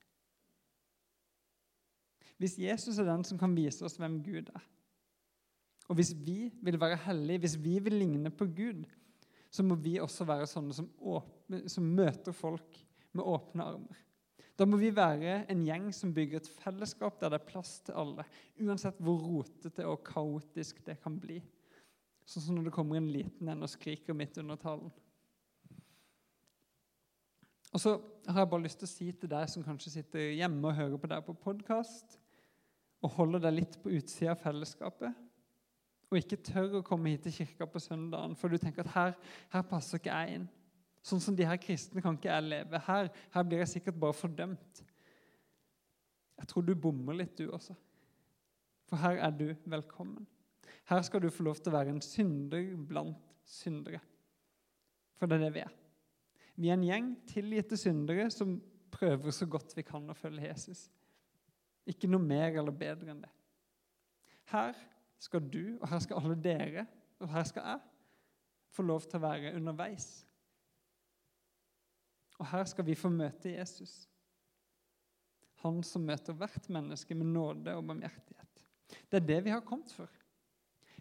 Hvis 2.40 2.56
Jesus 2.60 2.98
er 2.98 3.08
den 3.08 3.24
som 3.24 3.38
kan 3.40 3.54
vise 3.56 3.84
oss 3.84 3.98
hvem 4.00 4.18
Gud 4.24 4.48
er, 4.52 4.64
og 5.86 5.94
hvis 6.00 6.12
vi 6.18 6.50
vil 6.66 6.80
være 6.80 6.98
hellige, 7.04 7.38
hvis 7.44 7.58
vi 7.62 7.78
vil 7.78 8.00
ligne 8.00 8.32
på 8.34 8.48
Gud, 8.56 8.82
så 9.50 9.62
må 9.62 9.76
vi 9.78 9.98
også 10.02 10.26
være 10.26 10.48
sånne 10.50 10.74
som, 10.74 10.88
åpne, 10.98 11.62
som 11.70 11.86
møter 11.96 12.34
folk 12.34 12.80
med 13.14 13.24
åpne 13.24 13.64
armer. 13.64 14.00
Da 14.56 14.64
må 14.64 14.78
vi 14.80 14.88
være 14.94 15.42
en 15.52 15.64
gjeng 15.66 15.90
som 15.92 16.14
bygger 16.16 16.40
et 16.40 16.52
fellesskap 16.62 17.18
der 17.20 17.34
det 17.34 17.40
er 17.42 17.48
plass 17.50 17.74
til 17.84 17.98
alle, 18.00 18.24
uansett 18.64 19.00
hvor 19.04 19.20
rotete 19.20 19.84
og 19.84 20.00
kaotisk 20.06 20.80
det 20.86 20.96
kan 21.02 21.18
bli. 21.20 21.42
Sånn 22.26 22.42
som 22.42 22.56
når 22.56 22.70
det 22.70 22.74
kommer 22.74 22.98
en 22.98 23.10
liten 23.12 23.50
en 23.52 23.66
og 23.66 23.70
skriker 23.70 24.16
midt 24.16 24.40
under 24.40 24.58
talen. 24.60 24.94
Og 27.76 27.82
så 27.82 27.98
har 28.24 28.40
jeg 28.40 28.50
bare 28.50 28.64
lyst 28.64 28.80
til 28.80 28.88
å 28.88 28.94
si 28.94 29.10
til 29.12 29.30
deg 29.30 29.50
som 29.52 29.64
kanskje 29.66 29.98
sitter 29.98 30.32
hjemme 30.38 30.64
og 30.70 30.78
hører 30.78 31.00
på 31.02 31.10
deg 31.12 31.26
på 31.26 31.36
podkast, 31.44 32.16
og 33.04 33.12
holder 33.18 33.44
deg 33.44 33.58
litt 33.58 33.76
på 33.82 33.92
utsida 33.92 34.32
av 34.32 34.40
fellesskapet, 34.40 35.24
og 36.06 36.16
ikke 36.16 36.38
tør 36.46 36.78
å 36.78 36.86
komme 36.86 37.12
hit 37.12 37.26
til 37.26 37.34
kirka 37.42 37.66
på 37.68 37.82
søndagen, 37.82 38.36
for 38.38 38.48
du 38.48 38.56
tenker 38.62 38.86
at 38.86 38.94
her, 38.94 39.16
her 39.52 39.66
passer 39.68 40.00
ikke 40.00 40.14
jeg 40.14 40.38
inn. 40.38 40.46
Sånn 41.06 41.22
som 41.22 41.36
de 41.38 41.46
her 41.46 41.58
kristne 41.62 42.02
kan 42.02 42.16
ikke 42.18 42.32
jeg 42.32 42.46
leve. 42.48 42.80
Her, 42.88 43.08
her 43.34 43.44
blir 43.46 43.62
jeg 43.62 43.76
sikkert 43.76 43.98
bare 44.02 44.16
fordømt. 44.16 44.80
Jeg 46.36 46.50
tror 46.50 46.66
du 46.66 46.72
bommer 46.74 47.20
litt, 47.20 47.36
du 47.38 47.52
også. 47.54 47.76
For 48.90 48.98
her 48.98 49.20
er 49.22 49.34
du 49.34 49.46
velkommen. 49.70 50.26
Her 50.90 51.04
skal 51.06 51.22
du 51.22 51.30
få 51.30 51.46
lov 51.46 51.60
til 51.60 51.70
å 51.70 51.76
være 51.76 51.94
en 51.94 52.02
synder 52.02 52.74
blant 52.90 53.22
syndere. 53.46 54.02
For 55.16 55.30
det 55.30 55.38
er 55.38 55.46
det 55.46 55.54
vi 55.54 55.62
er. 55.62 55.78
Vi 56.56 56.70
er 56.70 56.78
en 56.78 56.86
gjeng 56.88 57.14
tilgitte 57.30 57.78
syndere 57.78 58.26
som 58.34 58.58
prøver 58.90 59.34
så 59.34 59.46
godt 59.50 59.76
vi 59.78 59.86
kan 59.86 60.10
å 60.10 60.16
følge 60.16 60.48
Jesus. 60.48 60.86
Ikke 61.86 62.10
noe 62.10 62.22
mer 62.22 62.50
eller 62.50 62.74
bedre 62.74 63.12
enn 63.14 63.22
det. 63.22 63.32
Her 64.50 64.78
skal 65.22 65.42
du, 65.42 65.76
og 65.78 65.90
her 65.90 66.02
skal 66.02 66.18
alle 66.18 66.38
dere, 66.42 66.86
og 67.22 67.30
her 67.30 67.46
skal 67.46 67.74
jeg, 67.76 67.90
få 68.74 68.84
lov 68.84 69.06
til 69.06 69.20
å 69.20 69.28
være 69.30 69.54
underveis 69.56 70.25
og 72.36 72.48
her 72.50 72.68
skal 72.68 72.86
vi 72.86 72.96
få 72.98 73.10
møte 73.12 73.54
Jesus. 73.54 74.04
Han 75.64 75.80
som 75.86 76.04
møter 76.06 76.36
hvert 76.36 76.68
menneske 76.72 77.16
med 77.16 77.32
nåde 77.32 77.74
og 77.76 77.86
barmhjertighet. 77.88 78.62
Det 79.10 79.20
er 79.20 79.28
det 79.28 79.38
vi 79.46 79.54
har 79.54 79.64
kommet 79.66 79.92
for. 79.94 80.10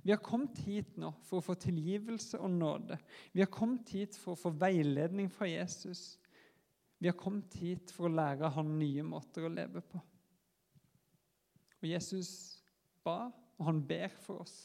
Vi 0.06 0.13
har 0.13 0.21
kommet 0.21 0.60
hit 0.67 0.98
nå 1.02 1.10
for 1.26 1.39
å 1.41 1.45
få 1.48 1.56
tilgivelse 1.60 2.39
og 2.39 2.52
nåde. 2.54 2.98
Vi 3.34 3.41
har 3.41 3.50
kommet 3.52 3.89
hit 3.89 4.17
for 4.19 4.36
å 4.36 4.39
få 4.39 4.52
veiledning 4.54 5.32
fra 5.34 5.48
Jesus. 5.50 6.19
Vi 7.02 7.10
har 7.10 7.17
kommet 7.17 7.54
hit 7.58 7.91
for 7.93 8.08
å 8.08 8.13
lære 8.13 8.52
han 8.54 8.76
nye 8.80 9.04
måter 9.06 9.48
å 9.48 9.52
leve 9.52 9.82
på. 9.82 10.02
Og 11.82 11.89
Jesus 11.89 12.30
ba, 13.06 13.32
og 13.58 13.67
han 13.67 13.82
ber 13.86 14.13
for 14.21 14.45
oss. 14.45 14.56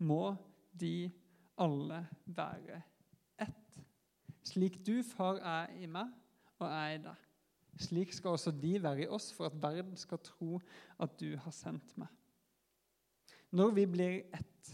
Må 0.00 0.34
de 0.72 1.12
alle 1.60 2.00
være 2.24 2.80
slik 4.44 4.80
du, 4.86 4.98
far, 5.06 5.40
er 5.40 5.72
i 5.80 5.88
meg 5.90 6.10
og 6.60 6.66
er 6.68 6.96
i 6.96 7.02
deg. 7.04 7.20
Slik 7.82 8.12
skal 8.14 8.36
også 8.36 8.52
de 8.54 8.76
være 8.82 9.04
i 9.04 9.10
oss, 9.10 9.32
for 9.34 9.48
at 9.48 9.56
verden 9.62 9.96
skal 9.98 10.20
tro 10.22 10.60
at 11.02 11.16
du 11.20 11.34
har 11.40 11.54
sendt 11.54 11.96
meg. 11.98 12.10
Når 13.54 13.74
vi 13.74 13.84
blir 13.86 14.16
ett, 14.34 14.70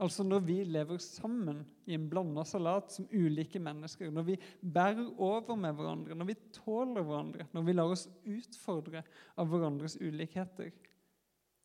altså 0.00 0.24
når 0.24 0.44
vi 0.44 0.58
lever 0.64 1.00
sammen 1.00 1.62
i 1.88 1.96
en 1.96 2.08
blanda 2.12 2.44
salat 2.48 2.92
som 2.92 3.08
ulike 3.12 3.60
mennesker, 3.60 4.12
når 4.12 4.26
vi 4.28 4.38
bærer 4.60 5.08
over 5.20 5.56
med 5.56 5.76
hverandre, 5.76 6.16
når 6.16 6.30
vi 6.32 6.38
tåler 6.56 7.04
hverandre, 7.04 7.48
når 7.52 7.66
vi 7.68 7.76
lar 7.76 7.92
oss 7.92 8.06
utfordre 8.24 9.04
av 9.36 9.48
hverandres 9.52 9.98
ulikheter, 10.00 10.72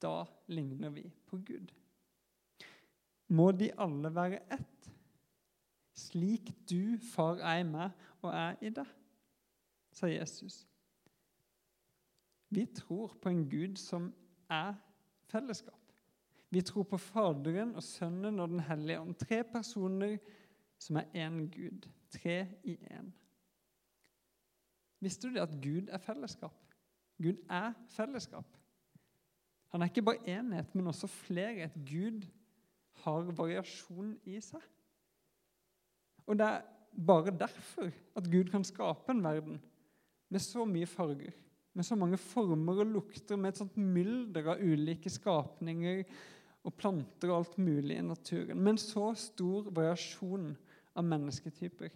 da 0.03 0.21
ligner 0.51 0.91
vi 0.95 1.07
på 1.27 1.39
Gud. 1.43 1.71
Må 3.35 3.49
de 3.57 3.71
alle 3.81 4.11
være 4.13 4.43
ett? 4.53 4.91
Slik 5.95 6.51
du, 6.69 6.97
far, 7.13 7.39
er 7.39 7.63
i 7.63 7.67
meg 7.67 7.91
og 8.21 8.31
er 8.33 8.59
i 8.61 8.71
deg, 8.73 8.87
sa 9.95 10.09
Jesus. 10.11 10.65
Vi 12.51 12.65
tror 12.75 13.15
på 13.21 13.31
en 13.31 13.45
Gud 13.49 13.79
som 13.79 14.11
er 14.51 14.75
fellesskap. 15.31 15.79
Vi 16.49 16.61
tror 16.61 16.85
på 16.87 16.97
Faderen 17.01 17.73
og 17.75 17.83
Sønnen 17.83 18.39
og 18.39 18.49
Den 18.49 18.59
hellige 18.59 18.99
ånd. 19.01 19.15
Tre 19.19 19.43
personer 19.43 20.17
som 20.79 20.99
er 21.01 21.09
én 21.25 21.45
Gud. 21.51 21.87
Tre 22.11 22.37
i 22.63 22.75
én. 22.75 23.09
Visste 25.03 25.27
du 25.27 25.33
det 25.33 25.43
at 25.43 25.57
Gud 25.63 25.89
er 25.91 25.97
fellesskap? 25.97 26.55
Gud 27.21 27.41
er 27.49 27.73
fellesskap. 27.87 28.47
Han 29.73 29.81
er 29.81 29.91
ikke 29.91 30.01
bare 30.01 30.29
enhet, 30.29 30.75
men 30.75 30.87
også 30.87 31.07
flere. 31.07 31.67
Et 31.67 31.75
Gud 31.89 32.23
har 33.03 33.31
variasjon 33.35 34.15
i 34.23 34.39
seg. 34.41 34.63
Og 36.25 36.37
det 36.39 36.47
er 36.47 36.61
bare 37.05 37.33
derfor 37.37 37.91
at 38.15 38.29
Gud 38.31 38.49
kan 38.51 38.63
skape 38.65 39.11
en 39.11 39.23
verden 39.23 39.59
med 40.31 40.41
så 40.41 40.65
mye 40.65 40.87
farger, 40.89 41.35
med 41.73 41.85
så 41.85 41.95
mange 41.99 42.17
former 42.17 42.79
og 42.81 42.87
lukter, 42.87 43.37
med 43.37 43.53
et 43.53 43.59
sånt 43.59 43.77
mylder 43.77 44.53
av 44.53 44.63
ulike 44.63 45.11
skapninger 45.11 46.03
og 46.65 46.73
planter 46.73 47.29
og 47.29 47.37
alt 47.37 47.57
mulig 47.61 47.99
i 47.99 48.05
naturen. 48.05 48.57
Med 48.57 48.75
en 48.75 48.81
så 48.81 49.11
stor 49.19 49.69
variasjon 49.69 50.53
av 50.95 51.05
mennesketyper. 51.05 51.91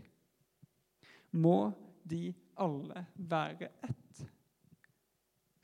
Må 1.31 1.71
de 2.09 2.33
alle 2.59 3.05
være 3.15 3.71
ett. 3.85 4.25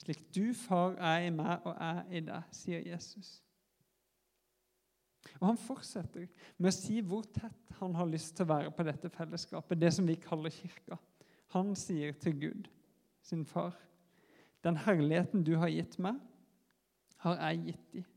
Slik 0.05 0.21
du, 0.35 0.53
far, 0.53 0.95
er 1.01 1.27
i 1.27 1.33
meg 1.33 1.65
og 1.65 1.73
er 1.81 2.03
i 2.13 2.21
deg, 2.25 2.49
sier 2.53 2.83
Jesus. 2.85 3.39
Og 5.41 5.49
han 5.49 5.59
fortsetter 5.59 6.27
med 6.57 6.69
å 6.71 6.75
si 6.75 7.01
hvor 7.03 7.25
tett 7.35 7.75
han 7.79 7.95
har 7.97 8.07
lyst 8.07 8.37
til 8.37 8.45
å 8.45 8.53
være 8.53 8.71
på 8.75 8.85
dette 8.87 9.11
fellesskapet, 9.11 9.79
det 9.79 9.91
som 9.95 10.07
vi 10.07 10.15
kaller 10.21 10.53
kirka. 10.53 10.97
Han 11.55 11.73
sier 11.79 12.15
til 12.19 12.37
Gud, 12.39 12.69
sin 13.25 13.43
far, 13.47 13.75
den 14.63 14.79
herligheten 14.81 15.43
du 15.45 15.55
har 15.59 15.71
gitt 15.71 15.97
meg, 16.01 16.17
har 17.25 17.39
jeg 17.49 17.63
gitt 17.69 17.91
dem, 17.93 18.07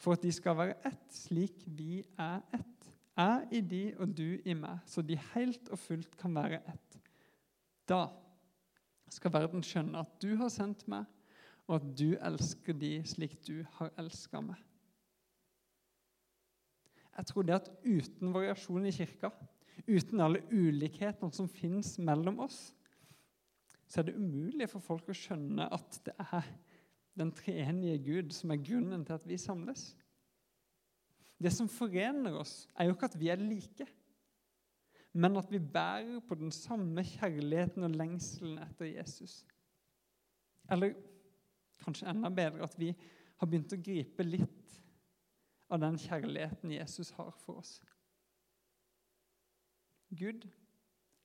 for 0.00 0.16
at 0.16 0.24
de 0.24 0.32
skal 0.34 0.56
være 0.58 0.78
ett, 0.88 1.04
slik 1.14 1.64
vi 1.66 2.00
er 2.20 2.40
ett. 2.54 2.68
Jeg 3.12 3.58
i 3.58 3.60
de 3.60 3.82
og 4.00 4.14
du 4.16 4.40
i 4.48 4.54
meg, 4.56 4.80
så 4.88 5.04
de 5.04 5.18
helt 5.34 5.68
og 5.68 5.78
fullt 5.78 6.16
kan 6.18 6.34
være 6.34 6.62
ett. 6.72 6.98
Da 7.88 8.06
skal 9.12 9.34
verden 9.34 9.64
skjønne 9.66 10.00
at 10.00 10.14
du 10.22 10.32
har 10.40 10.50
sendt 10.52 10.86
meg, 10.88 11.04
og 11.68 11.76
at 11.78 11.88
du 11.98 12.14
elsker 12.16 12.76
de 12.76 12.94
slik 13.06 13.36
du 13.46 13.60
har 13.76 13.92
elska 14.00 14.40
meg. 14.44 14.58
Jeg 17.16 17.28
tror 17.28 17.46
det 17.46 17.56
at 17.58 17.70
uten 17.84 18.32
variasjon 18.32 18.86
i 18.88 18.94
kirka, 18.94 19.30
uten 19.88 20.22
alle 20.24 20.42
ulikhetene 20.52 21.34
som 21.34 21.50
finnes 21.50 21.94
mellom 22.00 22.40
oss, 22.46 22.70
så 23.88 24.00
er 24.00 24.08
det 24.08 24.16
umulig 24.16 24.70
for 24.72 24.80
folk 24.84 25.10
å 25.12 25.16
skjønne 25.16 25.66
at 25.74 25.98
det 26.06 26.14
er 26.24 26.46
den 27.20 27.32
treenige 27.36 27.98
Gud 28.06 28.32
som 28.32 28.54
er 28.54 28.62
grunnen 28.64 29.04
til 29.04 29.18
at 29.18 29.26
vi 29.28 29.36
samles. 29.40 29.90
Det 31.42 31.52
som 31.52 31.68
forener 31.68 32.38
oss, 32.40 32.62
er 32.78 32.88
jo 32.88 32.94
ikke 32.96 33.10
at 33.10 33.18
vi 33.20 33.28
er 33.32 33.42
like, 33.42 33.86
men 35.12 35.36
at 35.36 35.50
vi 35.52 35.60
bærer 35.60 36.22
på 36.24 36.38
den 36.40 36.52
samme 36.54 37.04
kjærligheten 37.04 37.84
og 37.84 37.98
lengselen 37.98 38.62
etter 38.62 38.88
Jesus. 38.88 39.42
Eller 40.72 40.94
kanskje 41.82 42.08
enda 42.08 42.30
bedre 42.32 42.64
at 42.64 42.78
vi 42.80 42.94
har 42.94 43.50
begynt 43.50 43.74
å 43.74 43.82
gripe 43.82 44.24
litt 44.24 44.78
av 45.72 45.80
den 45.80 45.96
kjærligheten 45.98 46.74
Jesus 46.74 47.10
har 47.16 47.32
for 47.42 47.62
oss. 47.62 47.78
Gud 50.12 50.44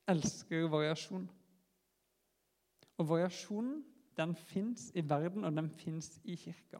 elsker 0.08 0.70
variasjon. 0.72 1.28
Og 2.98 3.10
variasjonen 3.10 3.82
den 4.18 4.36
fins 4.36 4.92
i 4.96 5.04
verden, 5.06 5.44
og 5.44 5.54
den 5.54 5.70
fins 5.70 6.16
i 6.24 6.36
kirka. 6.40 6.80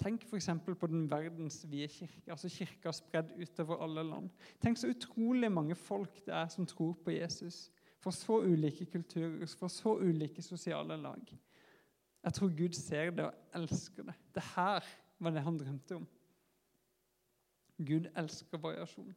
Tenk 0.00 0.24
f.eks. 0.24 0.48
på 0.64 0.88
den 0.88 1.04
verdensvide 1.10 1.88
kirke, 1.92 2.32
altså 2.32 2.48
kirka 2.48 2.92
spredd 2.92 3.34
utover 3.36 3.82
alle 3.84 4.02
land. 4.08 4.30
Tenk 4.62 4.80
så 4.80 4.88
utrolig 4.90 5.52
mange 5.52 5.76
folk 5.76 6.22
det 6.24 6.34
er 6.34 6.48
som 6.48 6.66
tror 6.66 6.96
på 7.04 7.12
Jesus, 7.12 7.68
fra 8.00 8.10
så 8.16 8.40
ulike 8.40 8.86
kulturer, 8.88 9.46
fra 9.60 9.68
så 9.68 9.98
ulike 10.00 10.42
sosiale 10.42 10.96
lag. 10.96 11.36
Jeg 12.24 12.32
tror 12.32 12.56
Gud 12.56 12.72
ser 12.72 13.10
det 13.10 13.26
og 13.28 13.60
elsker 13.60 14.08
det. 14.08 14.14
Det 14.34 14.42
her 14.54 14.88
var 15.20 15.36
det 15.36 15.44
han 15.44 15.60
drømte 15.60 16.00
om. 16.00 16.08
Gud 17.80 18.10
elsker 18.18 18.60
variasjon. 18.60 19.12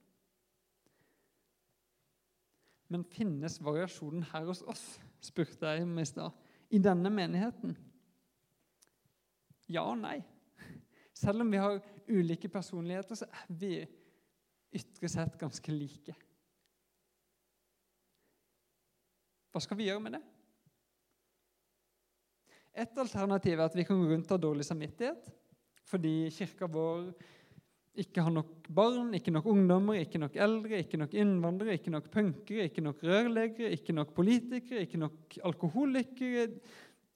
Men 2.93 3.03
finnes 3.09 3.57
variasjonen 3.63 4.23
her 4.31 4.45
hos 4.47 4.61
oss, 4.69 4.83
spurte 5.23 5.71
jeg 5.71 5.83
om 5.83 5.97
i 5.99 6.05
stad. 6.07 6.35
I 6.73 6.79
denne 6.81 7.09
menigheten? 7.13 7.75
Ja 9.71 9.85
og 9.89 9.97
nei. 10.01 10.19
Selv 11.13 11.43
om 11.43 11.51
vi 11.51 11.61
har 11.61 11.81
ulike 12.09 12.49
personligheter, 12.51 13.17
så 13.17 13.27
er 13.29 13.49
vi 13.49 13.73
ytre 14.73 15.09
sett 15.11 15.37
ganske 15.39 15.73
like. 15.73 16.15
Hva 19.53 19.61
skal 19.61 19.77
vi 19.77 19.87
gjøre 19.89 20.01
med 20.01 20.17
det? 20.17 20.23
Et 22.73 22.97
alternativ 22.97 23.59
er 23.59 23.67
at 23.67 23.75
vi 23.77 23.85
kan 23.85 23.99
gå 24.01 24.09
rundt 24.09 24.31
og 24.31 24.37
ha 24.37 24.41
dårlig 24.41 24.65
samvittighet 24.65 25.29
fordi 25.83 26.31
kirka 26.33 26.65
vår 26.71 27.09
ikke 27.93 28.23
har 28.25 28.33
nok 28.33 28.67
barn, 28.73 29.11
ikke 29.13 29.31
nok 29.33 29.45
ungdommer, 29.51 29.99
ikke 30.01 30.21
nok 30.21 30.37
eldre, 30.41 30.79
ikke 30.81 30.97
nok 30.97 31.13
innvandrere, 31.13 31.77
ikke 31.77 31.93
nok 31.93 32.09
punkere, 32.13 32.65
ikke 32.69 32.81
nok 32.81 33.03
rørleggere, 33.05 33.69
ikke 33.75 33.93
nok 33.93 34.15
politikere, 34.17 34.87
ikke 34.87 35.01
nok 35.01 35.37
alkoholikere 35.45 36.47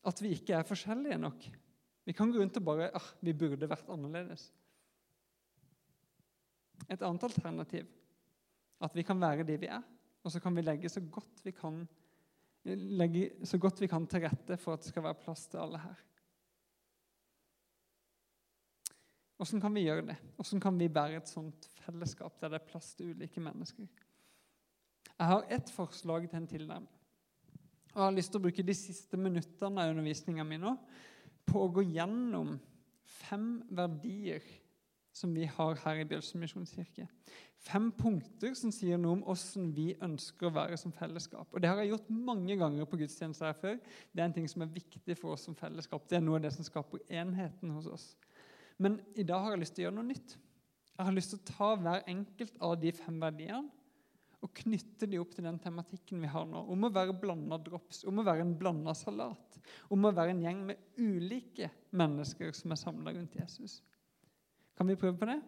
At 0.08 0.22
vi 0.22 0.30
ikke 0.38 0.54
er 0.54 0.64
forskjellige 0.64 1.18
nok. 1.18 1.48
Vi 2.06 2.14
kan 2.14 2.32
gå 2.32 2.40
rundt 2.40 2.58
og 2.58 2.64
bare 2.64 2.92
ah, 2.96 3.08
vi 3.22 3.34
burde 3.34 3.68
vært 3.68 3.90
annerledes. 3.90 4.52
Et 6.88 7.02
annet 7.02 7.24
alternativ 7.24 7.88
at 8.80 8.94
vi 8.96 9.04
kan 9.04 9.20
være 9.20 9.44
de 9.44 9.58
vi 9.58 9.70
er, 9.74 9.82
og 10.24 10.32
så 10.32 10.40
kan 10.40 10.56
vi 10.56 10.62
legge 10.62 10.90
så 10.90 11.02
godt 11.02 11.42
vi 11.44 11.52
kan, 11.52 11.82
legge 12.64 13.32
så 13.44 13.58
godt 13.58 13.82
vi 13.82 13.90
kan 13.90 14.06
til 14.08 14.22
rette 14.22 14.58
for 14.62 14.78
at 14.78 14.86
det 14.86 14.92
skal 14.92 15.04
være 15.04 15.22
plass 15.24 15.48
til 15.50 15.58
alle 15.64 15.82
her. 15.82 16.04
Hvordan 19.38 19.62
kan 19.62 19.76
vi 19.76 19.86
gjøre 19.86 20.06
det? 20.10 20.18
Hvordan 20.36 20.62
kan 20.62 20.80
vi 20.80 20.90
bære 20.90 21.22
et 21.22 21.30
sånt 21.30 21.70
fellesskap 21.84 22.40
der 22.42 22.54
det 22.54 22.62
er 22.62 22.70
plass 22.72 22.94
til 22.98 23.14
ulike 23.14 23.42
mennesker? 23.44 23.86
Jeg 25.18 25.28
har 25.28 25.46
ett 25.50 25.70
forslag 25.74 26.30
til 26.30 26.38
en 26.40 26.48
tilnærming. 26.48 26.94
Og 27.94 28.02
jeg 28.02 28.06
har 28.06 28.16
lyst 28.18 28.32
til 28.34 28.42
å 28.42 28.46
bruke 28.46 28.66
de 28.66 28.74
siste 28.78 29.18
minuttene 29.18 29.82
av 29.82 29.94
undervisninga 29.94 30.44
mi 30.46 30.60
nå 30.62 30.76
på 31.48 31.64
å 31.64 31.70
gå 31.74 31.86
gjennom 31.96 32.58
fem 33.08 33.64
verdier 33.74 34.44
som 35.18 35.34
vi 35.34 35.48
har 35.50 35.80
her 35.82 36.04
i 36.04 36.06
Bjølsen 36.06 36.42
misjonskirke. 36.42 37.08
Fem 37.58 37.88
punkter 37.98 38.54
som 38.58 38.72
sier 38.74 39.00
noe 39.02 39.18
om 39.18 39.24
hvordan 39.26 39.72
vi 39.74 39.88
ønsker 40.06 40.50
å 40.50 40.54
være 40.54 40.78
som 40.78 40.94
fellesskap. 40.94 41.50
Og 41.50 41.62
Det 41.62 41.72
har 41.72 41.82
jeg 41.82 41.94
gjort 41.96 42.12
mange 42.14 42.58
ganger 42.60 42.86
på 42.86 43.00
gudstjenester 43.02 43.50
her 43.50 43.58
før. 43.58 43.80
Det 44.14 44.22
er 44.22 44.30
en 44.30 44.36
ting 44.36 44.50
som 44.52 44.62
er 44.62 44.74
viktig 44.76 45.18
for 45.18 45.34
oss 45.34 45.48
som 45.48 45.58
fellesskap. 45.58 46.06
Det 46.10 46.20
er 46.20 46.26
noe 46.26 46.38
av 46.38 46.46
det 46.46 46.54
som 46.54 46.68
skaper 46.68 47.02
enheten 47.10 47.74
hos 47.74 47.90
oss. 47.90 48.12
Men 48.82 49.00
i 49.18 49.26
dag 49.26 49.44
har 49.44 49.56
jeg 49.56 49.64
lyst 49.64 49.76
til 49.78 49.84
å 49.84 49.88
gjøre 49.88 49.98
noe 49.98 50.10
nytt. 50.12 50.38
Jeg 50.98 51.06
har 51.06 51.16
lyst 51.16 51.34
til 51.34 51.40
å 51.42 51.50
ta 51.50 51.72
hver 51.82 52.06
enkelt 52.10 52.62
av 52.64 52.78
de 52.82 52.94
fem 52.96 53.20
verdiene 53.22 53.74
og 54.46 54.54
knytte 54.60 55.08
de 55.10 55.18
opp 55.18 55.32
til 55.34 55.48
den 55.48 55.58
tematikken 55.62 56.22
vi 56.22 56.30
har 56.30 56.46
nå, 56.46 56.62
om 56.70 56.86
å 56.86 56.92
være 56.94 57.16
blanda 57.18 57.58
drops, 57.62 58.04
om 58.06 58.22
å 58.22 58.26
være 58.26 58.44
en 58.46 58.54
blanda 58.58 58.94
salat, 58.96 59.58
om 59.94 60.06
å 60.06 60.14
være 60.14 60.36
en 60.36 60.44
gjeng 60.44 60.60
med 60.70 61.02
ulike 61.02 61.72
mennesker 61.98 62.54
som 62.56 62.74
er 62.74 62.80
samla 62.80 63.16
rundt 63.16 63.38
Jesus. 63.40 63.80
Kan 64.78 64.90
vi 64.90 64.98
prøve 65.00 65.18
på 65.18 65.30
det? 65.30 65.40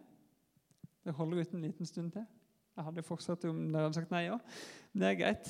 Det 1.06 1.14
holder 1.16 1.44
ut 1.44 1.54
en 1.54 1.64
liten 1.64 1.88
stund 1.88 2.12
til. 2.16 2.26
Jeg 2.74 2.86
hadde 2.86 3.06
fortsatt 3.06 3.46
om 3.48 3.62
dere 3.70 3.86
hadde 3.86 3.98
sagt 3.98 4.12
nei 4.12 4.24
òg. 4.32 4.42
Det 4.96 5.06
er 5.06 5.18
greit. 5.18 5.48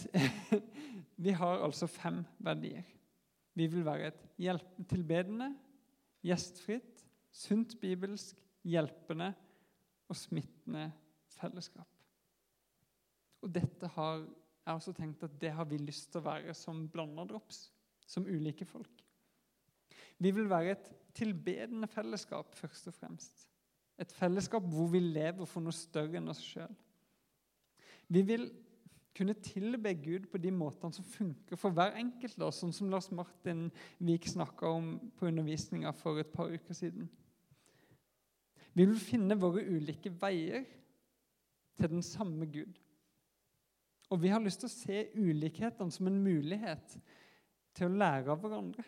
Vi 1.24 1.34
har 1.36 1.64
altså 1.64 1.88
fem 1.90 2.22
verdier. 2.42 2.86
Vi 3.54 3.66
vil 3.70 3.84
være 3.84 4.08
et 4.10 4.22
tilbedende, 4.88 5.50
gjestfritt, 6.24 6.99
sunt 7.30 7.76
bibelsk, 7.80 8.38
hjelpende 8.66 9.32
og 10.10 10.18
smittende 10.18 10.90
fellesskap. 11.38 11.88
Og 13.40 13.52
dette 13.54 13.88
har 13.94 14.18
jeg 14.20 14.74
også 14.74 14.94
tenkt 14.96 15.22
at 15.24 15.36
det 15.40 15.52
har 15.56 15.68
vi 15.68 15.78
lyst 15.80 16.10
til 16.10 16.20
å 16.20 16.26
være 16.28 16.54
som 16.56 16.84
blanda 16.92 17.24
drops, 17.28 17.68
som 18.06 18.26
ulike 18.28 18.66
folk. 18.68 19.04
Vi 20.20 20.32
vil 20.36 20.50
være 20.50 20.74
et 20.74 20.90
tilbedende 21.16 21.88
fellesskap, 21.88 22.52
først 22.54 22.90
og 22.90 22.94
fremst. 22.94 23.46
Et 24.00 24.12
fellesskap 24.12 24.64
hvor 24.68 24.90
vi 24.92 25.00
lever 25.00 25.48
for 25.48 25.64
noe 25.64 25.76
større 25.76 26.20
enn 26.20 26.28
oss 26.32 26.42
sjøl. 26.44 26.74
Vi 28.10 28.22
vil 28.26 28.50
kunne 29.16 29.34
tilbe 29.42 29.92
Gud 29.94 30.28
på 30.30 30.38
de 30.38 30.52
måtene 30.54 30.94
som 30.94 31.06
funker 31.06 31.58
for 31.58 31.74
hver 31.74 31.96
enkelt, 31.98 32.36
da, 32.38 32.50
sånn 32.54 32.72
som 32.74 32.90
Lars 32.92 33.10
Martin 33.14 33.68
Vik 33.98 34.28
snakka 34.30 34.70
om 34.70 34.92
på 35.18 35.28
undervisninga 35.28 35.92
for 35.96 36.20
et 36.20 36.30
par 36.32 36.52
uker 36.52 36.76
siden. 36.76 37.08
Vi 38.80 38.86
vil 38.88 38.96
finne 38.96 39.36
våre 39.36 39.60
ulike 39.68 40.08
veier 40.22 40.62
til 41.76 41.90
den 41.92 42.04
samme 42.04 42.46
Gud. 42.48 42.78
Og 44.08 44.22
vi 44.22 44.30
har 44.32 44.40
lyst 44.40 44.62
til 44.62 44.70
å 44.70 44.72
se 44.72 45.02
ulikhetene 45.20 45.92
som 45.92 46.08
en 46.08 46.16
mulighet 46.24 46.94
til 47.76 47.90
å 47.90 47.98
lære 48.00 48.32
av 48.32 48.40
hverandre. 48.40 48.84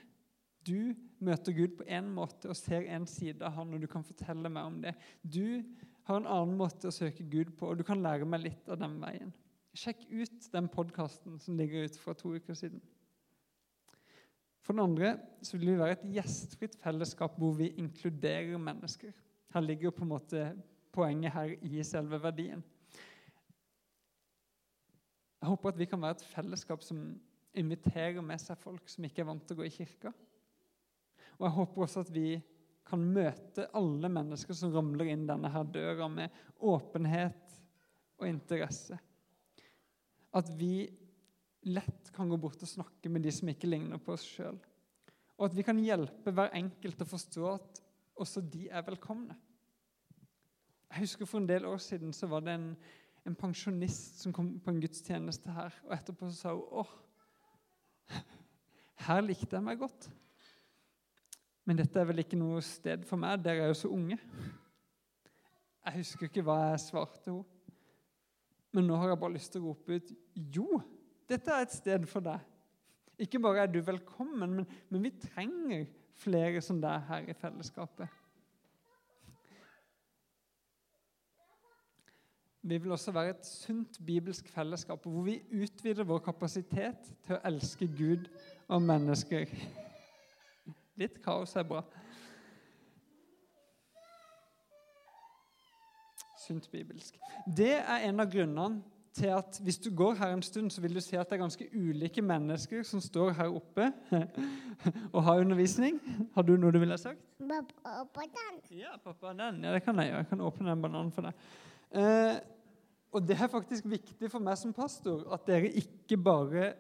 Du 0.64 0.94
møter 1.20 1.52
Gud 1.52 1.74
på 1.76 1.85
én 1.92 2.09
måte 2.09 2.48
og 2.48 2.57
ser 2.57 2.87
en 2.88 3.05
side 3.11 3.44
av 3.44 3.59
han, 3.59 3.74
og 3.74 3.83
du 3.83 3.88
kan 3.90 4.07
fortelle 4.07 4.48
meg 4.48 4.70
om 4.70 4.78
det. 4.81 4.94
Du 5.20 5.61
har 6.09 6.22
en 6.22 6.31
annen 6.38 6.57
måte 6.57 6.88
å 6.88 6.94
søke 6.94 7.26
Gud 7.28 7.52
på, 7.59 7.68
og 7.68 7.76
du 7.76 7.85
kan 7.85 8.00
lære 8.00 8.24
meg 8.24 8.46
litt 8.46 8.70
av 8.72 8.81
den 8.81 8.94
veien. 9.02 9.35
Sjekk 9.76 10.07
ut 10.09 10.48
den 10.55 10.70
podkasten 10.72 11.37
som 11.42 11.59
ligger 11.61 11.85
ute 11.85 12.00
fra 12.00 12.14
to 12.16 12.33
uker 12.33 12.57
siden. 12.57 12.81
For 14.64 14.72
den 14.72 14.87
andre 14.87 15.18
så 15.44 15.59
vil 15.59 15.74
vi 15.74 15.83
være 15.83 15.98
et 15.98 16.09
gjestfritt 16.16 16.78
fellesskap 16.81 17.37
hvor 17.37 17.52
vi 17.61 17.74
inkluderer 17.83 18.57
mennesker. 18.57 19.12
Her 19.53 19.65
ligger 19.65 19.91
jo 19.91 19.97
på 19.97 20.07
en 20.07 20.12
måte 20.15 20.45
poenget 20.93 21.35
her 21.35 21.53
i 21.61 21.83
selve 21.85 22.21
verdien. 22.23 22.62
Jeg 25.43 25.51
håper 25.51 25.73
at 25.73 25.79
vi 25.81 25.88
kan 25.91 26.01
være 26.01 26.17
et 26.21 26.29
fellesskap 26.31 26.85
som 26.87 27.03
inviterer 27.59 28.23
med 28.25 28.41
seg 28.41 28.61
folk 28.61 28.88
som 28.88 29.05
ikke 29.05 29.25
er 29.25 29.29
vant 29.29 29.45
til 29.45 29.57
å 29.57 29.61
gå 29.61 29.67
i 29.67 29.75
kirka. 29.75 30.12
Og 31.41 31.47
jeg 31.49 31.57
håper 31.57 31.85
også 31.85 32.05
at 32.07 32.12
vi 32.15 32.27
kan 32.87 33.03
møte 33.15 33.69
alle 33.77 34.11
mennesker 34.12 34.57
som 34.57 34.73
ramler 34.75 35.11
inn 35.12 35.27
denne 35.29 35.51
her 35.53 35.67
døra, 35.69 36.09
med 36.09 36.33
åpenhet 36.59 37.57
og 38.21 38.29
interesse. 38.29 38.99
At 40.33 40.49
vi 40.57 40.87
lett 41.69 42.11
kan 42.15 42.31
gå 42.31 42.38
bort 42.41 42.62
og 42.62 42.71
snakke 42.71 43.11
med 43.12 43.27
de 43.27 43.35
som 43.35 43.51
ikke 43.53 43.71
ligner 43.71 44.01
på 44.03 44.15
oss 44.17 44.25
sjøl. 44.27 44.57
Og 45.38 45.49
at 45.49 45.57
vi 45.57 45.65
kan 45.67 45.81
hjelpe 45.83 46.35
hver 46.35 46.55
enkelt 46.55 47.03
å 47.03 47.11
forstå 47.12 47.49
at 47.51 47.82
også 48.23 48.43
de 48.53 48.69
er 48.71 48.85
velkomne. 48.87 49.37
Jeg 50.93 51.07
husker 51.07 51.29
For 51.29 51.41
en 51.41 51.49
del 51.49 51.65
år 51.69 51.81
siden 51.81 52.13
så 52.13 52.29
var 52.29 52.45
det 52.45 52.55
en, 52.55 52.67
en 53.27 53.37
pensjonist 53.39 54.21
som 54.21 54.33
kom 54.33 54.55
på 54.61 54.71
en 54.71 54.81
gudstjeneste 54.83 55.53
her. 55.53 55.77
og 55.87 55.95
Etterpå 55.97 56.29
så 56.29 56.37
sa 56.37 56.57
hun 56.57 56.83
åh, 56.83 56.91
her 59.07 59.23
likte 59.25 59.57
jeg 59.57 59.65
meg 59.65 59.81
godt. 59.81 60.11
Men 61.65 61.79
dette 61.79 62.01
er 62.01 62.09
vel 62.09 62.23
ikke 62.25 62.39
noe 62.39 62.61
sted 62.67 63.07
for 63.07 63.21
meg, 63.23 63.41
dere 63.43 63.65
er 63.65 63.73
jo 63.73 63.79
så 63.85 63.91
unge. 63.95 64.19
Jeg 65.83 65.99
husker 65.99 66.29
ikke 66.29 66.45
hva 66.47 66.59
jeg 66.73 66.85
svarte 66.85 67.31
henne. 67.31 67.47
Men 68.73 68.87
nå 68.89 68.97
har 68.97 69.13
jeg 69.13 69.21
bare 69.21 69.35
lyst 69.35 69.53
til 69.53 69.63
å 69.63 69.73
rope 69.73 69.99
ut 69.99 70.13
jo, 70.57 70.81
dette 71.29 71.53
er 71.53 71.67
et 71.67 71.75
sted 71.75 72.07
for 72.09 72.25
deg. 72.25 72.41
Ikke 73.21 73.41
bare 73.43 73.67
er 73.67 73.71
du 73.71 73.83
velkommen, 73.85 74.55
men, 74.57 74.71
men 74.89 75.05
vi 75.05 75.13
trenger 75.21 75.85
flere 76.20 76.61
som 76.64 76.81
deg 76.83 77.07
her 77.09 77.31
i 77.31 77.37
fellesskapet. 77.37 78.09
Vi 82.62 82.79
vil 82.79 82.92
også 82.94 83.11
være 83.11 83.35
et 83.35 83.46
sunt 83.46 83.98
bibelsk 84.07 84.48
fellesskap 84.48 85.03
hvor 85.03 85.25
vi 85.27 85.40
utvider 85.64 86.07
vår 86.07 86.20
kapasitet 86.22 87.09
til 87.27 87.35
å 87.35 87.40
elske 87.48 87.88
Gud 87.90 88.29
og 88.68 88.85
mennesker. 88.87 89.51
Litt 91.01 91.18
kaos 91.25 91.57
er 91.59 91.66
bra. 91.66 91.83
Sunt 96.38 96.70
bibelsk. 96.70 97.18
Det 97.46 97.75
er 97.81 98.07
en 98.07 98.22
av 98.22 98.31
grunnene 98.31 98.91
til 99.12 99.29
at 99.35 99.59
hvis 99.62 99.79
du 99.79 99.90
går 99.96 100.14
her 100.14 100.33
en 100.33 100.42
stund, 100.42 100.70
så 100.70 100.81
vil 100.81 100.94
du 100.94 101.01
se 101.01 101.18
at 101.20 101.29
det 101.29 101.37
er 101.37 101.42
ganske 101.42 101.68
ulike 101.75 102.22
mennesker 102.22 102.83
som 102.83 103.01
står 103.01 103.35
her 103.37 103.53
oppe 103.53 103.90
og 105.14 105.22
har 105.22 105.42
undervisning. 105.42 106.01
Har 106.35 106.46
du 106.48 106.55
noe 106.57 106.72
du 106.72 106.79
ville 106.81 106.98
sagt? 106.98 107.20
Den. 107.38 107.68
Ja, 108.79 108.96
pappa, 109.05 109.35
den. 109.37 109.64
Ja, 109.64 109.75
det 109.75 109.83
kan 109.85 110.01
jeg 110.01 110.09
gjøre. 110.09 110.22
Jeg 110.25 110.29
kan 110.31 110.40
åpne 110.40 110.70
den 110.70 110.83
bananen 110.83 111.12
for 111.12 111.29
deg. 111.29 111.44
Eh, 111.92 112.38
og 113.12 113.29
det 113.29 113.37
er 113.37 113.53
faktisk 113.53 113.90
viktig 113.92 114.31
for 114.33 114.40
meg 114.40 114.57
som 114.57 114.72
pastor 114.72 115.27
at 115.35 115.44
dere 115.46 115.68
ikke 115.68 116.16
bare 116.16 116.72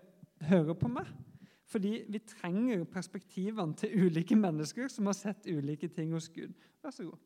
hører 0.48 0.78
på 0.78 0.88
meg. 0.88 1.10
Fordi 1.72 1.92
vi 2.08 2.20
trenger 2.28 2.84
perspektivene 2.84 3.76
til 3.76 4.06
ulike 4.06 4.36
mennesker 4.36 4.88
som 4.92 5.08
har 5.08 5.16
sett 5.16 5.48
ulike 5.48 5.88
ting 5.88 6.12
hos 6.12 6.28
Gud. 6.32 6.52
Vær 6.84 6.96
så 6.96 7.04
god. 7.04 7.20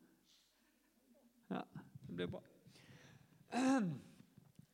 Ja, 1.51 1.63
det 2.07 2.19
blir 2.19 2.31
bra. 2.31 2.43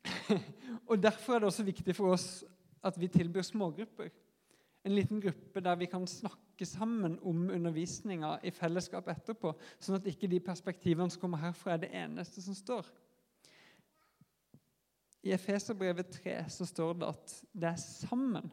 Og 0.90 1.02
Derfor 1.02 1.34
er 1.34 1.42
det 1.42 1.50
også 1.50 1.66
viktig 1.66 1.96
for 1.96 2.16
oss 2.16 2.44
at 2.82 2.98
vi 2.98 3.08
tilbyr 3.08 3.44
smågrupper. 3.46 4.10
En 4.82 4.94
liten 4.96 5.20
gruppe 5.22 5.62
der 5.62 5.76
vi 5.78 5.86
kan 5.86 6.06
snakke 6.06 6.66
sammen 6.66 7.18
om 7.22 7.50
undervisninga 7.50 8.38
i 8.42 8.50
fellesskap 8.50 9.06
etterpå, 9.12 9.52
sånn 9.78 10.00
at 10.00 10.08
ikke 10.10 10.30
de 10.30 10.40
perspektivene 10.42 11.10
som 11.10 11.22
kommer 11.22 11.42
herfra, 11.42 11.76
er 11.76 11.84
det 11.84 11.92
eneste 11.94 12.42
som 12.42 12.56
står. 12.58 12.88
I 15.22 15.36
Efeserbrevet 15.36 16.10
3 16.18 16.40
så 16.50 16.66
står 16.66 16.98
det 16.98 17.12
at 17.12 17.36
det 17.54 17.68
er 17.70 17.78
sammen 17.78 18.50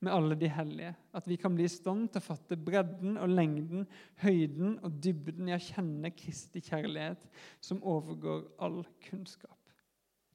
med 0.00 0.12
alle 0.12 0.34
de 0.34 0.48
hellige 0.50 0.90
at 1.14 1.28
vi 1.28 1.36
kan 1.38 1.54
bli 1.54 1.68
i 1.68 1.70
stand 1.70 2.08
til 2.10 2.22
å 2.22 2.24
fatte 2.24 2.58
bredden 2.58 3.18
og 3.20 3.30
lengden, 3.30 3.86
høyden 4.24 4.78
og 4.82 4.98
dybden 5.04 5.52
i 5.52 5.54
å 5.54 5.62
kjenne 5.62 6.10
Kristi 6.16 6.62
kjærlighet, 6.64 7.28
som 7.62 7.82
overgår 7.86 8.48
all 8.58 8.82
kunnskap. 9.06 9.59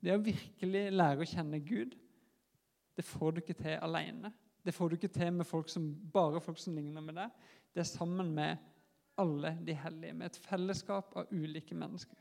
Det 0.06 0.14
å 0.14 0.22
virkelig 0.22 0.84
lære 0.94 1.24
å 1.24 1.28
kjenne 1.28 1.60
Gud, 1.66 1.96
det 2.96 3.06
får 3.08 3.34
du 3.34 3.42
ikke 3.42 3.58
til 3.58 3.80
alene. 3.82 4.30
Det 4.66 4.74
får 4.74 4.92
du 4.92 4.96
ikke 5.00 5.14
til 5.14 5.32
med 5.34 5.48
folk 5.50 5.70
som, 5.70 5.88
bare 6.14 6.42
folk 6.42 6.60
som 6.62 6.78
ligner 6.78 7.02
med 7.02 7.18
deg. 7.18 7.34
Det 7.74 7.82
er 7.82 7.90
sammen 7.90 8.30
med 8.38 8.62
alle 9.22 9.56
de 9.66 9.74
hellige, 9.78 10.14
med 10.14 10.30
et 10.30 10.40
fellesskap 10.46 11.16
av 11.18 11.32
ulike 11.34 11.78
mennesker. 11.78 12.18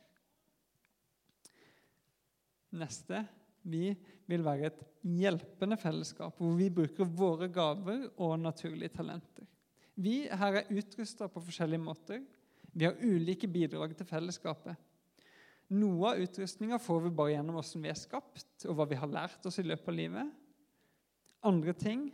Neste 2.75 3.21
vi 3.69 3.93
vil 4.29 4.45
være 4.45 4.71
et 4.71 4.81
hjelpende 5.05 5.77
fellesskap 5.81 6.41
hvor 6.41 6.57
vi 6.59 6.71
bruker 6.75 7.09
våre 7.09 7.49
gaver 7.53 8.09
og 8.17 8.39
naturlige 8.41 8.97
talenter. 8.97 9.47
Vi 9.95 10.25
her 10.27 10.61
er 10.61 10.73
utrusta 10.75 11.29
på 11.31 11.43
forskjellige 11.45 11.85
måter. 11.85 12.25
Vi 12.75 12.89
har 12.89 12.99
ulike 12.99 13.49
bidrag 13.49 13.95
til 13.97 14.09
fellesskapet. 14.09 14.75
Noe 15.73 16.11
av 16.11 16.21
utrustninga 16.21 16.79
får 16.79 17.01
vi 17.07 17.15
bare 17.17 17.33
gjennom 17.33 17.57
hvordan 17.57 17.85
vi 17.87 17.91
er 17.93 17.99
skapt, 17.99 18.67
og 18.69 18.77
hva 18.77 18.87
vi 18.91 18.99
har 19.01 19.11
lært 19.11 19.47
oss 19.49 19.59
i 19.59 19.65
løpet 19.65 19.89
av 19.89 19.97
livet. 19.97 20.33
Andre 21.45 21.73
ting 21.77 22.09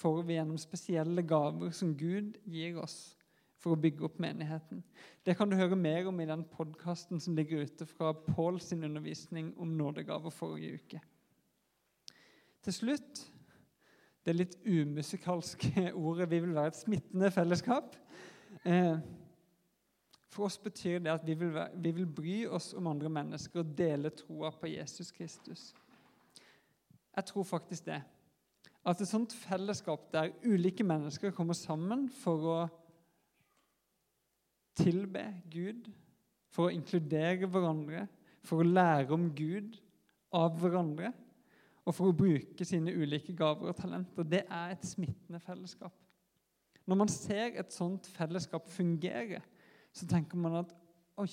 får 0.00 0.22
vi 0.24 0.36
gjennom 0.38 0.60
spesielle 0.60 1.24
gaver 1.28 1.74
som 1.76 1.92
Gud 1.98 2.38
gir 2.48 2.78
oss 2.80 3.16
for 3.60 3.74
å 3.74 3.80
bygge 3.80 4.06
opp 4.08 4.16
menigheten. 4.22 4.80
Det 5.26 5.34
kan 5.36 5.50
du 5.50 5.58
høre 5.58 5.76
mer 5.76 6.08
om 6.08 6.20
i 6.22 6.28
den 6.28 6.46
podkasten 6.48 7.20
som 7.20 7.36
ligger 7.36 7.66
ute 7.68 7.86
fra 7.88 8.14
Paul 8.16 8.60
sin 8.64 8.84
undervisning 8.88 9.52
om 9.60 9.76
nådegaver 9.76 10.32
forrige 10.32 10.80
uke. 10.80 11.00
Til 12.64 12.76
slutt 12.76 13.24
det 14.24 14.36
litt 14.36 14.56
umusikalske 14.64 15.90
ordet 15.96 16.30
'vi 16.30 16.40
vil 16.40 16.54
være 16.54 16.72
et 16.72 16.80
smittende 16.80 17.30
fellesskap'. 17.30 17.96
Eh, 18.64 18.98
for 20.30 20.46
oss 20.46 20.58
betyr 20.62 21.00
det 21.02 21.10
at 21.12 21.26
vi 21.26 21.34
vil, 21.34 21.56
vi 21.74 21.90
vil 21.94 22.06
bry 22.06 22.36
oss 22.46 22.70
om 22.78 22.86
andre 22.86 23.10
mennesker 23.10 23.62
og 23.62 23.72
dele 23.78 24.12
troa 24.14 24.52
på 24.54 24.70
Jesus 24.70 25.10
Kristus. 25.10 25.70
Jeg 27.16 27.26
tror 27.26 27.44
faktisk 27.44 27.88
det. 27.88 27.98
At 28.86 29.00
et 29.02 29.10
sånt 29.10 29.34
fellesskap 29.36 30.06
der 30.12 30.30
ulike 30.46 30.86
mennesker 30.86 31.34
kommer 31.36 31.58
sammen 31.58 32.06
for 32.22 32.46
å 32.48 32.60
tilbe 34.78 35.24
Gud, 35.52 35.90
for 36.50 36.68
å 36.68 36.74
inkludere 36.74 37.48
hverandre, 37.50 38.06
for 38.46 38.62
å 38.62 38.70
lære 38.70 39.12
om 39.14 39.28
Gud 39.36 39.76
av 40.32 40.54
hverandre, 40.62 41.10
og 41.84 41.96
for 41.96 42.10
å 42.10 42.16
bruke 42.16 42.64
sine 42.64 42.94
ulike 42.94 43.34
gaver 43.36 43.72
og 43.72 43.76
talenter. 43.76 44.24
Det 44.24 44.44
er 44.46 44.74
et 44.76 44.86
smittende 44.86 45.40
fellesskap. 45.42 45.92
Når 46.86 46.98
man 47.02 47.10
ser 47.12 47.58
et 47.58 47.74
sånt 47.74 48.06
fellesskap 48.14 48.68
fungere, 48.70 49.42
så 49.92 50.06
tenker 50.08 50.38
man 50.38 50.60
at 50.62 50.76
Oi, 51.20 51.28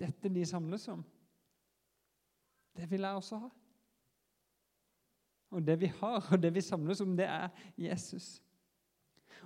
dette 0.00 0.30
de 0.32 0.42
samles 0.48 0.88
om, 0.90 1.04
det 2.74 2.88
vil 2.90 3.04
jeg 3.06 3.20
også 3.20 3.38
ha. 3.38 3.50
Og 5.54 5.62
det 5.62 5.76
vi 5.78 5.86
har, 6.00 6.24
og 6.32 6.42
det 6.42 6.50
vi 6.56 6.62
samles 6.64 7.00
om, 7.04 7.12
det 7.14 7.28
er 7.30 7.48
Jesus. 7.78 8.42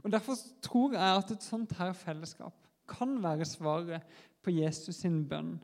Og 0.01 0.13
Derfor 0.13 0.39
tror 0.65 0.95
jeg 0.97 1.17
at 1.19 1.31
et 1.35 1.45
sånt 1.45 1.75
her 1.77 1.93
fellesskap 1.93 2.57
kan 2.89 3.19
være 3.23 3.45
svaret 3.45 4.07
på 4.43 4.55
Jesus 4.55 5.03
sin 5.03 5.27
bønn 5.29 5.59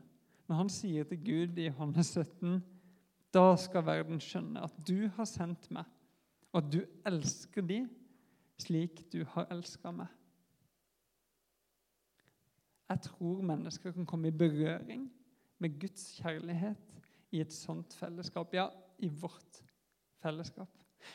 når 0.45 0.59
han 0.59 0.69
sier 0.69 1.07
til 1.09 1.21
Gud 1.25 1.57
i 1.57 1.69
Johannes 1.71 2.11
17.: 2.13 2.59
Da 3.33 3.55
skal 3.57 3.85
verden 3.85 4.21
skjønne 4.21 4.61
at 4.61 4.75
du 4.87 5.07
har 5.15 5.25
sendt 5.25 5.71
meg, 5.73 5.85
og 6.53 6.61
at 6.61 6.73
du 6.73 6.83
elsker 7.05 7.65
de 7.65 7.79
slik 8.61 9.01
du 9.11 9.23
har 9.33 9.49
elska 9.51 9.91
meg. 9.91 10.11
Jeg 12.89 13.01
tror 13.01 13.41
mennesker 13.41 13.91
kan 13.91 14.05
komme 14.05 14.27
i 14.27 14.31
berøring 14.31 15.11
med 15.59 15.79
Guds 15.79 16.11
kjærlighet 16.21 17.01
i 17.31 17.41
et 17.41 17.53
sånt 17.53 17.93
fellesskap. 17.93 18.53
Ja, 18.53 18.67
i 18.99 19.09
vårt 19.09 19.63
fellesskap. 20.21 20.69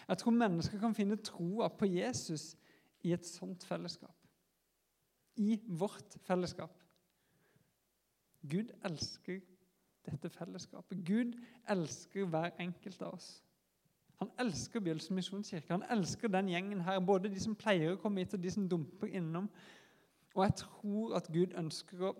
Jeg 0.09 0.19
tror 0.19 0.31
mennesker 0.31 0.79
kan 0.79 0.95
finne 0.95 1.17
troa 1.17 1.69
på 1.69 1.87
Jesus 1.87 2.57
i 3.03 3.13
et 3.13 3.27
sånt 3.27 3.65
fellesskap 3.65 4.21
i 5.41 5.61
vårt 5.67 6.19
fellesskap. 6.27 6.73
Gud 8.51 8.73
elsker 8.85 9.41
dette 10.07 10.31
fellesskapet. 10.33 11.05
Gud 11.07 11.33
elsker 11.69 12.27
hver 12.29 12.51
enkelt 12.61 13.03
av 13.03 13.14
oss. 13.14 13.31
Han 14.21 14.33
elsker 14.41 14.83
Bjølsen 14.85 15.16
misjonskirke. 15.16 15.73
Han 15.73 15.87
elsker 15.91 16.29
den 16.29 16.49
gjengen 16.53 16.81
her, 16.85 17.01
både 17.01 17.31
de 17.33 17.41
som 17.41 17.57
pleier 17.57 17.95
å 17.95 18.01
komme 18.01 18.21
hit, 18.21 18.35
og 18.37 18.43
de 18.43 18.53
som 18.53 18.68
dumper 18.68 19.12
innom. 19.16 19.49
Og 20.37 20.45
jeg 20.47 20.57
tror 20.62 21.16
at 21.18 21.28
Gud 21.33 21.55
ønsker 21.59 22.05
å 22.09 22.14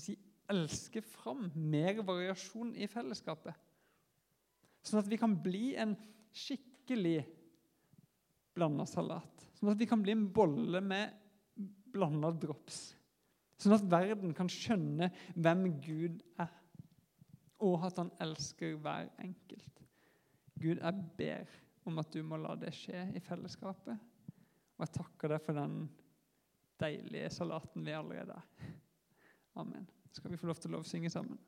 si, 0.00 0.16
elske 0.48 1.02
fram 1.04 1.48
mer 1.54 2.00
variasjon 2.06 2.72
i 2.80 2.88
fellesskapet. 2.88 3.56
Sånn 4.86 5.02
at 5.02 5.10
vi 5.10 5.18
kan 5.20 5.34
bli 5.42 5.74
en 5.76 5.92
skikkelig 6.32 7.20
blanda 8.56 8.86
salat. 8.88 9.44
Sånn 9.58 9.72
at 9.74 9.80
vi 9.80 9.88
kan 9.90 10.00
bli 10.02 10.14
en 10.14 10.28
bolle 10.32 10.80
med 10.84 11.12
blanda 11.92 12.30
drops. 12.32 12.94
Sånn 13.58 13.74
at 13.74 13.86
verden 13.90 14.32
kan 14.36 14.48
skjønne 14.50 15.10
hvem 15.34 15.66
Gud 15.82 16.22
er, 16.38 16.52
og 17.58 17.88
at 17.88 17.98
han 17.98 18.12
elsker 18.22 18.76
hver 18.78 19.10
enkelt. 19.18 19.82
Gud, 20.58 20.78
jeg 20.78 21.08
ber 21.18 21.56
om 21.88 21.98
at 22.00 22.12
du 22.14 22.22
må 22.26 22.38
la 22.38 22.54
det 22.58 22.70
skje 22.76 23.08
i 23.18 23.22
fellesskapet. 23.22 23.98
Og 24.78 24.84
jeg 24.84 24.94
takker 24.94 25.34
deg 25.34 25.42
for 25.42 25.58
den 25.58 25.80
deilige 26.80 27.30
salaten 27.30 27.86
vi 27.86 27.94
allerede 27.96 28.36
er. 28.38 28.72
Amen. 29.58 29.88
Skal 30.12 30.30
vi 30.30 30.38
få 30.40 30.46
lov 30.46 30.58
til 30.58 30.70
å 30.70 30.78
lovsynge 30.78 31.10
sammen? 31.10 31.38